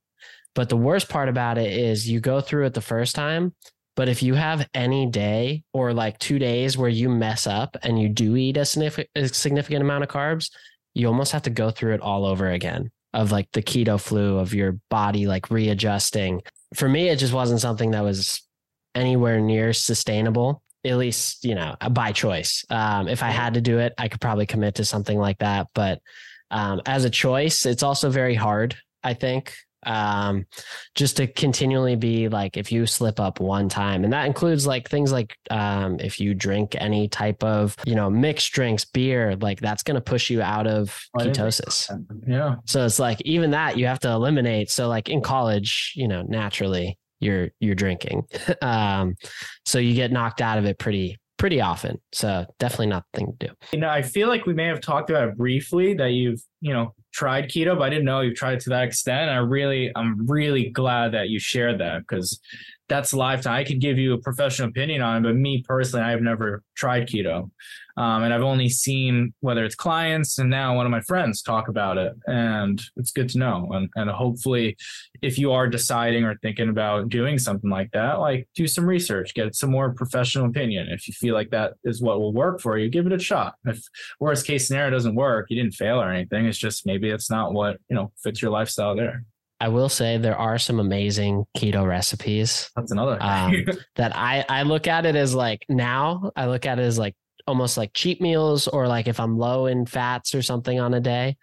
But 0.55 0.69
the 0.69 0.77
worst 0.77 1.09
part 1.09 1.29
about 1.29 1.59
it 1.59 1.73
is 1.73 2.09
you 2.09 2.21
go 2.21 2.41
through 2.41 2.67
it 2.67 2.75
the 2.75 2.81
first 2.81 3.15
time, 3.15 3.55
but 3.97 4.09
if 4.09 4.23
you 4.23 4.35
have 4.35 4.69
any 4.75 5.07
day 5.07 5.65
or 5.73 5.93
like 5.93 6.19
two 6.19 6.39
days 6.39 6.77
where 6.77 6.89
you 6.89 7.09
mess 7.09 7.47
up 7.47 7.77
and 7.83 8.01
you 8.01 8.09
do 8.09 8.37
eat 8.37 8.57
a 8.57 8.65
significant, 8.65 9.83
amount 9.83 10.05
of 10.05 10.11
carbs, 10.11 10.51
you 10.95 11.07
almost 11.07 11.33
have 11.33 11.43
to 11.43 11.51
go 11.51 11.71
through 11.71 11.95
it 11.95 12.01
all 12.01 12.25
over 12.25 12.51
again 12.51 12.91
of 13.15 13.33
like 13.33 13.49
the 13.53 13.63
keto 13.63 14.01
flu 14.01 14.39
of 14.39 14.55
your 14.55 14.79
body 14.91 15.27
like 15.27 15.51
readjusting. 15.51 16.43
For 16.75 16.89
me, 16.89 17.09
it 17.09 17.17
just 17.17 17.33
wasn't 17.33 17.61
something 17.61 17.93
that 17.93 18.05
was 18.05 18.43
anywhere 18.95 19.41
near 19.41 19.73
sustainable 19.73 20.63
at 20.85 20.97
least 20.97 21.45
you 21.45 21.55
know 21.55 21.75
by 21.91 22.13
choice 22.13 22.65
um, 22.71 23.09
if 23.09 23.23
i 23.23 23.31
had 23.31 23.55
to 23.55 23.61
do 23.61 23.79
it 23.79 23.93
i 23.99 24.09
could 24.09 24.21
probably 24.21 24.47
commit 24.47 24.77
to 24.77 24.85
something 24.85 25.19
like 25.19 25.39
that 25.39 25.67
but 25.75 26.01
um, 26.51 26.81
as 26.87 27.05
a 27.05 27.11
choice 27.11 27.67
it's 27.67 27.83
also 27.83 28.11
very 28.11 28.35
hard 28.35 28.77
I 29.03 29.15
think. 29.15 29.55
Um, 29.87 30.47
just 30.95 31.19
to 31.19 31.27
continually 31.27 31.95
be 31.95 32.29
like, 32.29 32.57
if 32.57 32.73
you 32.73 32.85
slip 32.85 33.21
up 33.21 33.41
one 33.41 33.69
time, 33.69 34.05
and 34.05 34.13
that 34.13 34.27
includes 34.27 34.67
like 34.67 34.89
things 34.89 35.13
like 35.13 35.37
um, 35.51 36.01
if 36.01 36.19
you 36.19 36.35
drink 36.35 36.75
any 36.79 37.09
type 37.09 37.43
of, 37.45 37.77
you 37.87 37.95
know, 37.95 38.11
mixed 38.11 38.53
drinks, 38.53 38.85
beer, 38.85 39.37
like 39.37 39.61
that's 39.61 39.83
going 39.83 39.95
to 39.95 40.01
push 40.01 40.31
you 40.31 40.43
out 40.43 40.67
of 40.67 41.01
ketosis. 41.17 41.91
Yeah. 42.27 42.57
So 42.67 42.85
it's 42.85 42.99
like, 42.99 43.21
even 43.23 43.53
that 43.53 43.79
you 43.79 43.87
have 43.87 44.01
to 44.01 44.11
eliminate. 44.11 44.71
So, 44.71 44.89
like 44.89 45.09
in 45.09 45.23
college, 45.23 45.93
you 45.95 46.09
know, 46.09 46.23
naturally 46.23 46.99
you're, 47.21 47.51
you're 47.61 47.75
drinking. 47.75 48.27
um, 48.63 49.15
so 49.65 49.79
you 49.79 49.95
get 49.95 50.11
knocked 50.11 50.41
out 50.41 50.59
of 50.59 50.65
it 50.65 50.79
pretty, 50.79 51.19
pretty 51.37 51.61
often. 51.61 52.01
So 52.13 52.47
definitely 52.59 52.89
not 52.89 53.05
the 53.13 53.19
thing 53.21 53.37
to 53.39 53.47
do. 53.47 53.55
You 53.73 53.79
know, 53.79 53.89
I 53.89 54.03
feel 54.03 54.29
like 54.29 54.45
we 54.45 54.55
may 54.55 54.67
have 54.67 54.81
talked 54.81 55.09
about 55.09 55.29
it 55.29 55.37
briefly 55.37 55.95
that 55.95 56.11
you've, 56.11 56.43
you 56.61 56.73
know, 56.73 56.95
tried 57.19 57.49
keto, 57.49 57.77
but 57.77 57.83
I 57.83 57.91
didn't 57.91 58.05
know 58.05 58.21
you 58.21 58.33
tried 58.33 58.55
it 58.55 58.61
to 58.61 58.71
that 58.71 58.85
extent. 58.85 59.29
I 59.29 59.39
really, 59.39 59.91
I'm 59.97 60.25
really 60.29 60.71
glad 60.71 61.15
that 61.15 61.31
you 61.31 61.41
shared 61.41 61.81
that 61.81 62.03
because 62.03 62.39
that's 62.89 63.13
lifetime. 63.13 63.55
I 63.55 63.65
could 63.65 63.81
give 63.81 63.99
you 63.99 64.15
a 64.15 64.19
professional 64.19 64.69
opinion 64.69 65.03
on 65.03 65.17
it, 65.17 65.29
but 65.29 65.35
me 65.35 65.65
personally, 65.67 66.05
I've 66.05 66.23
never 66.23 66.63
tried 66.77 67.09
keto. 67.09 67.51
Um, 67.99 68.23
and 68.23 68.33
I've 68.33 68.43
only 68.43 68.69
seen 68.69 69.35
whether 69.41 69.65
it's 69.65 69.75
clients 69.75 70.39
and 70.39 70.49
now 70.49 70.77
one 70.77 70.87
of 70.87 70.93
my 70.93 71.01
friends 71.01 71.43
talk 71.43 71.67
about 71.67 71.99
it. 71.99 72.15
And 72.29 72.81
it's 72.97 73.11
good 73.11 73.29
to 73.31 73.39
know. 73.39 73.69
And, 73.73 73.91
and 73.97 74.09
hopefully, 74.09 74.77
if 75.21 75.37
you 75.37 75.51
are 75.51 75.67
deciding 75.67 76.23
or 76.25 76.37
thinking 76.37 76.69
about 76.69 77.09
doing 77.09 77.39
something 77.39 77.69
like 77.69 77.91
that, 77.91 78.21
like 78.21 78.49
do 78.55 78.69
some 78.69 78.87
research, 78.87 79.35
get 79.35 79.57
some 79.57 79.73
more 79.73 79.93
professional 79.93 80.47
opinion. 80.47 80.87
If 80.91 81.09
you 81.09 81.15
feel 81.15 81.35
like 81.35 81.51
that 81.51 81.73
is 81.83 82.01
what 82.01 82.21
will 82.21 82.33
work 82.33 82.61
for 82.61 82.79
you, 82.79 82.89
give 82.89 83.07
it 83.07 83.13
a 83.13 83.19
shot. 83.19 83.55
If 83.65 83.83
worst 84.21 84.47
case 84.47 84.69
scenario 84.69 84.91
doesn't 84.91 85.17
work, 85.17 85.47
you 85.51 85.61
didn't 85.61 85.75
fail 85.75 86.01
or 86.01 86.09
anything. 86.09 86.47
It's 86.47 86.57
just 86.57 86.87
maybe 86.87 87.11
it's 87.11 87.31
not 87.31 87.53
what, 87.53 87.79
you 87.91 87.97
know, 87.97 88.13
fits 88.23 88.41
your 88.41 88.53
lifestyle 88.53 88.95
there. 88.95 89.25
I 89.61 89.69
will 89.69 89.89
say 89.89 90.19
there 90.19 90.39
are 90.39 90.57
some 90.57 90.79
amazing 90.79 91.45
keto 91.57 91.85
recipes. 91.85 92.71
That's 92.77 92.93
another 92.93 93.19
um, 93.21 93.67
that 93.97 94.15
I 94.15 94.45
I 94.49 94.63
look 94.63 94.87
at 94.87 95.05
it 95.05 95.17
as 95.17 95.35
like 95.35 95.65
now 95.69 96.31
I 96.37 96.47
look 96.47 96.65
at 96.65 96.79
it 96.79 96.83
as 96.83 96.97
like 96.97 97.17
almost 97.49 97.77
like 97.77 97.93
cheat 97.95 98.21
meals 98.21 98.69
or 98.69 98.87
like 98.87 99.09
if 99.09 99.19
I'm 99.19 99.39
low 99.39 99.67
in 99.67 99.87
fats 99.87 100.35
or 100.35 100.43
something 100.43 100.79
on 100.79 100.95
a 100.95 101.01
day, 101.01 101.37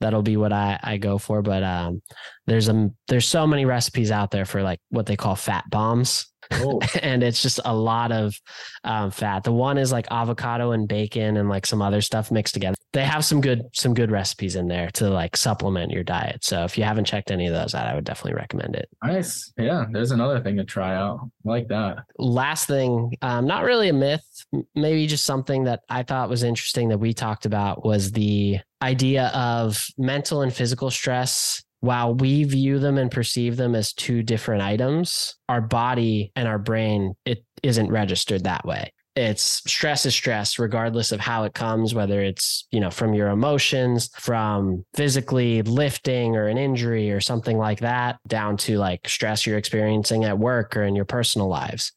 that'll 0.00 0.22
be 0.22 0.36
what 0.36 0.52
I, 0.52 0.78
I 0.82 0.96
go 0.98 1.16
for. 1.16 1.40
But 1.40 1.62
um, 1.62 2.02
there's 2.46 2.68
a 2.68 2.90
there's 3.08 3.26
so 3.26 3.46
many 3.46 3.64
recipes 3.64 4.10
out 4.10 4.30
there 4.30 4.44
for 4.44 4.62
like 4.62 4.80
what 4.90 5.06
they 5.06 5.16
call 5.16 5.36
fat 5.36 5.70
bombs. 5.70 6.31
Oh. 6.60 6.80
and 7.02 7.22
it's 7.22 7.42
just 7.42 7.60
a 7.64 7.74
lot 7.74 8.12
of 8.12 8.38
um, 8.84 9.10
fat. 9.10 9.44
The 9.44 9.52
one 9.52 9.78
is 9.78 9.92
like 9.92 10.06
avocado 10.10 10.72
and 10.72 10.88
bacon 10.88 11.36
and 11.36 11.48
like 11.48 11.66
some 11.66 11.82
other 11.82 12.00
stuff 12.00 12.30
mixed 12.30 12.54
together. 12.54 12.76
They 12.92 13.04
have 13.04 13.24
some 13.24 13.40
good 13.40 13.62
some 13.72 13.94
good 13.94 14.10
recipes 14.10 14.54
in 14.54 14.68
there 14.68 14.90
to 14.92 15.08
like 15.08 15.36
supplement 15.36 15.92
your 15.92 16.04
diet. 16.04 16.44
So 16.44 16.64
if 16.64 16.76
you 16.76 16.84
haven't 16.84 17.06
checked 17.06 17.30
any 17.30 17.46
of 17.46 17.54
those 17.54 17.74
out, 17.74 17.86
I 17.86 17.94
would 17.94 18.04
definitely 18.04 18.34
recommend 18.34 18.76
it. 18.76 18.88
Nice. 19.02 19.52
Yeah, 19.56 19.86
there's 19.90 20.10
another 20.10 20.40
thing 20.40 20.56
to 20.58 20.64
try 20.64 20.94
out. 20.94 21.20
I 21.46 21.48
like 21.48 21.68
that. 21.68 22.04
Last 22.18 22.66
thing, 22.66 23.16
um, 23.22 23.46
not 23.46 23.64
really 23.64 23.88
a 23.88 23.94
myth, 23.94 24.26
maybe 24.74 25.06
just 25.06 25.24
something 25.24 25.64
that 25.64 25.80
I 25.88 26.02
thought 26.02 26.28
was 26.28 26.42
interesting 26.42 26.88
that 26.90 26.98
we 26.98 27.14
talked 27.14 27.46
about 27.46 27.84
was 27.84 28.12
the 28.12 28.58
idea 28.82 29.28
of 29.28 29.86
mental 29.96 30.42
and 30.42 30.52
physical 30.52 30.90
stress 30.90 31.62
while 31.82 32.14
we 32.14 32.44
view 32.44 32.78
them 32.78 32.96
and 32.96 33.10
perceive 33.10 33.56
them 33.56 33.74
as 33.74 33.92
two 33.92 34.22
different 34.22 34.62
items, 34.62 35.34
our 35.48 35.60
body 35.60 36.30
and 36.36 36.46
our 36.46 36.58
brain, 36.58 37.14
it 37.24 37.44
isn't 37.64 37.90
registered 37.90 38.44
that 38.44 38.64
way. 38.64 38.92
It's 39.16 39.42
stress 39.42 40.06
is 40.06 40.14
stress, 40.14 40.60
regardless 40.60 41.10
of 41.10 41.18
how 41.18 41.42
it 41.42 41.54
comes, 41.54 41.92
whether 41.92 42.20
it's, 42.20 42.68
you 42.70 42.78
know, 42.78 42.90
from 42.90 43.14
your 43.14 43.30
emotions, 43.30 44.10
from 44.14 44.84
physically 44.94 45.62
lifting 45.62 46.36
or 46.36 46.46
an 46.46 46.56
injury 46.56 47.10
or 47.10 47.20
something 47.20 47.58
like 47.58 47.80
that, 47.80 48.20
down 48.28 48.56
to 48.58 48.78
like 48.78 49.08
stress 49.08 49.44
you're 49.44 49.58
experiencing 49.58 50.24
at 50.24 50.38
work 50.38 50.76
or 50.76 50.84
in 50.84 50.94
your 50.94 51.04
personal 51.04 51.48
lives. 51.48 51.92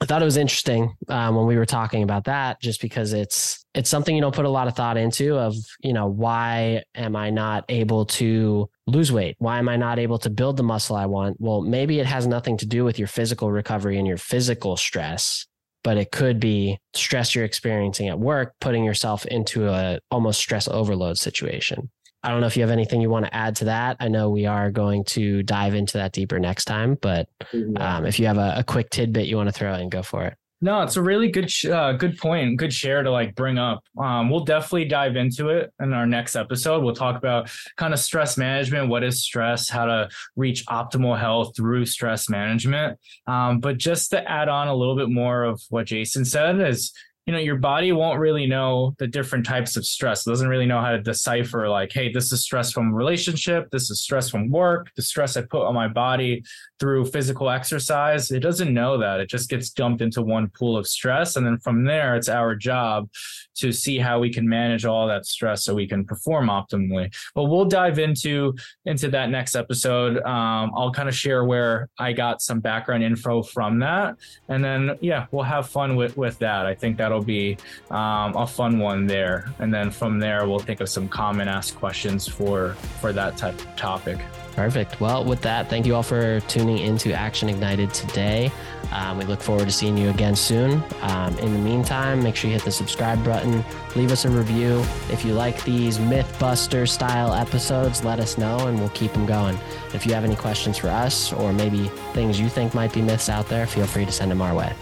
I 0.00 0.06
thought 0.06 0.22
it 0.22 0.26
was 0.26 0.36
interesting 0.36 0.94
um, 1.08 1.36
when 1.36 1.46
we 1.46 1.56
were 1.56 1.64
talking 1.64 2.02
about 2.02 2.24
that, 2.24 2.60
just 2.60 2.80
because 2.80 3.12
it's 3.12 3.64
it's 3.74 3.88
something 3.88 4.14
you 4.14 4.20
don't 4.20 4.34
put 4.34 4.44
a 4.44 4.50
lot 4.50 4.68
of 4.68 4.76
thought 4.76 4.96
into. 4.96 5.38
Of 5.38 5.54
you 5.80 5.92
know, 5.92 6.06
why 6.06 6.82
am 6.94 7.16
I 7.16 7.30
not 7.30 7.64
able 7.68 8.04
to 8.06 8.68
lose 8.86 9.12
weight? 9.12 9.36
Why 9.38 9.58
am 9.58 9.68
I 9.68 9.76
not 9.76 9.98
able 9.98 10.18
to 10.18 10.30
build 10.30 10.56
the 10.56 10.62
muscle 10.62 10.96
I 10.96 11.06
want? 11.06 11.36
Well, 11.38 11.62
maybe 11.62 12.00
it 12.00 12.06
has 12.06 12.26
nothing 12.26 12.56
to 12.58 12.66
do 12.66 12.84
with 12.84 12.98
your 12.98 13.08
physical 13.08 13.50
recovery 13.50 13.96
and 13.96 14.06
your 14.06 14.18
physical 14.18 14.76
stress, 14.76 15.46
but 15.82 15.96
it 15.96 16.10
could 16.10 16.38
be 16.40 16.78
stress 16.92 17.34
you're 17.34 17.44
experiencing 17.44 18.08
at 18.08 18.18
work, 18.18 18.54
putting 18.60 18.84
yourself 18.84 19.24
into 19.26 19.68
a 19.68 20.00
almost 20.10 20.40
stress 20.40 20.68
overload 20.68 21.18
situation. 21.18 21.90
I 22.24 22.30
don't 22.30 22.40
know 22.40 22.46
if 22.46 22.56
you 22.56 22.62
have 22.62 22.70
anything 22.70 23.02
you 23.02 23.10
want 23.10 23.26
to 23.26 23.34
add 23.34 23.54
to 23.56 23.66
that. 23.66 23.98
I 24.00 24.08
know 24.08 24.30
we 24.30 24.46
are 24.46 24.70
going 24.70 25.04
to 25.04 25.42
dive 25.42 25.74
into 25.74 25.98
that 25.98 26.12
deeper 26.12 26.40
next 26.40 26.64
time, 26.64 26.96
but 27.02 27.28
um, 27.76 28.06
if 28.06 28.18
you 28.18 28.26
have 28.26 28.38
a, 28.38 28.54
a, 28.56 28.64
quick 28.64 28.88
tidbit 28.88 29.26
you 29.26 29.36
want 29.36 29.48
to 29.48 29.52
throw 29.52 29.74
in, 29.74 29.90
go 29.90 30.02
for 30.02 30.24
it. 30.24 30.34
No, 30.62 30.80
it's 30.80 30.96
a 30.96 31.02
really 31.02 31.30
good, 31.30 31.50
uh, 31.66 31.92
good 31.92 32.16
point, 32.16 32.56
good 32.56 32.72
share 32.72 33.02
to 33.02 33.10
like 33.10 33.34
bring 33.34 33.58
up. 33.58 33.84
Um, 33.98 34.30
we'll 34.30 34.44
definitely 34.44 34.86
dive 34.86 35.16
into 35.16 35.50
it 35.50 35.70
in 35.82 35.92
our 35.92 36.06
next 36.06 36.36
episode. 36.36 36.82
We'll 36.82 36.94
talk 36.94 37.18
about 37.18 37.50
kind 37.76 37.92
of 37.92 38.00
stress 38.00 38.38
management, 38.38 38.88
what 38.88 39.04
is 39.04 39.22
stress, 39.22 39.68
how 39.68 39.84
to 39.84 40.08
reach 40.36 40.64
optimal 40.66 41.18
health 41.18 41.54
through 41.54 41.84
stress 41.84 42.30
management. 42.30 42.98
Um, 43.26 43.60
but 43.60 43.76
just 43.76 44.10
to 44.12 44.30
add 44.30 44.48
on 44.48 44.68
a 44.68 44.74
little 44.74 44.96
bit 44.96 45.10
more 45.10 45.44
of 45.44 45.60
what 45.68 45.84
Jason 45.84 46.24
said 46.24 46.58
is 46.58 46.94
you 47.26 47.32
know 47.32 47.38
your 47.38 47.56
body 47.56 47.92
won't 47.92 48.18
really 48.18 48.46
know 48.46 48.94
the 48.98 49.06
different 49.06 49.46
types 49.46 49.76
of 49.76 49.86
stress. 49.86 50.26
It 50.26 50.30
doesn't 50.30 50.48
really 50.48 50.66
know 50.66 50.80
how 50.80 50.92
to 50.92 51.00
decipher 51.00 51.68
like 51.68 51.92
hey 51.92 52.12
this 52.12 52.32
is 52.32 52.42
stress 52.42 52.72
from 52.72 52.94
relationship 52.94 53.70
this 53.70 53.90
is 53.90 54.00
stress 54.00 54.30
from 54.30 54.50
work 54.50 54.90
the 54.96 55.02
stress 55.02 55.36
i 55.36 55.42
put 55.42 55.66
on 55.66 55.74
my 55.74 55.88
body 55.88 56.42
through 56.80 57.06
physical 57.06 57.48
exercise. 57.48 58.30
It 58.30 58.40
doesn't 58.40 58.72
know 58.72 58.98
that. 58.98 59.20
It 59.20 59.30
just 59.30 59.48
gets 59.48 59.70
dumped 59.70 60.02
into 60.02 60.22
one 60.22 60.50
pool 60.50 60.76
of 60.76 60.86
stress. 60.86 61.36
And 61.36 61.46
then 61.46 61.58
from 61.58 61.84
there 61.84 62.16
it's 62.16 62.28
our 62.28 62.54
job 62.54 63.08
to 63.56 63.72
see 63.72 63.98
how 63.98 64.18
we 64.18 64.32
can 64.32 64.48
manage 64.48 64.84
all 64.84 65.06
that 65.06 65.24
stress 65.24 65.64
so 65.64 65.74
we 65.74 65.86
can 65.86 66.04
perform 66.04 66.48
optimally. 66.48 67.14
But 67.34 67.44
we'll 67.44 67.64
dive 67.64 67.98
into 67.98 68.54
into 68.84 69.08
that 69.10 69.30
next 69.30 69.54
episode. 69.54 70.18
Um, 70.24 70.72
i'll 70.76 70.92
kind 70.92 71.08
of 71.08 71.14
share 71.14 71.44
where 71.44 71.88
i 71.98 72.12
got 72.12 72.42
some 72.42 72.60
background 72.60 73.02
info 73.02 73.42
from 73.42 73.78
that. 73.78 74.16
And 74.48 74.64
then 74.64 74.98
yeah 75.00 75.26
we'll 75.30 75.44
have 75.44 75.68
fun 75.68 75.96
with 75.96 76.16
with 76.16 76.38
that. 76.40 76.66
I 76.66 76.74
think 76.74 76.98
that'll 76.98 77.13
that'll 77.14 77.24
be 77.24 77.56
um, 77.90 78.34
a 78.36 78.46
fun 78.46 78.78
one 78.78 79.06
there. 79.06 79.46
And 79.60 79.72
then 79.72 79.90
from 79.90 80.18
there, 80.18 80.48
we'll 80.48 80.58
think 80.58 80.80
of 80.80 80.88
some 80.88 81.08
common 81.08 81.48
asked 81.48 81.76
questions 81.76 82.26
for 82.26 82.74
for 83.00 83.12
that 83.12 83.36
type 83.36 83.54
of 83.54 83.76
topic. 83.76 84.18
Perfect. 84.56 85.00
Well, 85.00 85.24
with 85.24 85.40
that, 85.42 85.68
thank 85.68 85.84
you 85.84 85.96
all 85.96 86.04
for 86.04 86.38
tuning 86.40 86.78
into 86.78 87.12
Action 87.12 87.48
Ignited 87.48 87.92
today. 87.92 88.52
Um, 88.92 89.18
we 89.18 89.24
look 89.24 89.40
forward 89.40 89.64
to 89.64 89.72
seeing 89.72 89.96
you 89.96 90.10
again 90.10 90.36
soon. 90.36 90.80
Um, 91.02 91.36
in 91.38 91.52
the 91.52 91.58
meantime, 91.58 92.22
make 92.22 92.36
sure 92.36 92.48
you 92.48 92.54
hit 92.54 92.64
the 92.64 92.70
subscribe 92.70 93.24
button, 93.24 93.64
leave 93.96 94.12
us 94.12 94.24
a 94.24 94.30
review. 94.30 94.78
If 95.10 95.24
you 95.24 95.32
like 95.32 95.64
these 95.64 95.98
Mythbuster 95.98 96.88
style 96.88 97.34
episodes, 97.34 98.04
let 98.04 98.20
us 98.20 98.38
know 98.38 98.68
and 98.68 98.78
we'll 98.78 98.90
keep 98.90 99.12
them 99.12 99.26
going. 99.26 99.58
If 99.92 100.06
you 100.06 100.14
have 100.14 100.24
any 100.24 100.36
questions 100.36 100.78
for 100.78 100.88
us 100.88 101.32
or 101.32 101.52
maybe 101.52 101.88
things 102.12 102.38
you 102.38 102.48
think 102.48 102.74
might 102.74 102.92
be 102.92 103.02
myths 103.02 103.28
out 103.28 103.48
there, 103.48 103.66
feel 103.66 103.86
free 103.86 104.04
to 104.04 104.12
send 104.12 104.30
them 104.30 104.40
our 104.40 104.54
way. 104.54 104.72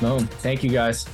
Boom. 0.00 0.26
Thank 0.26 0.64
you 0.64 0.70
guys. 0.70 1.06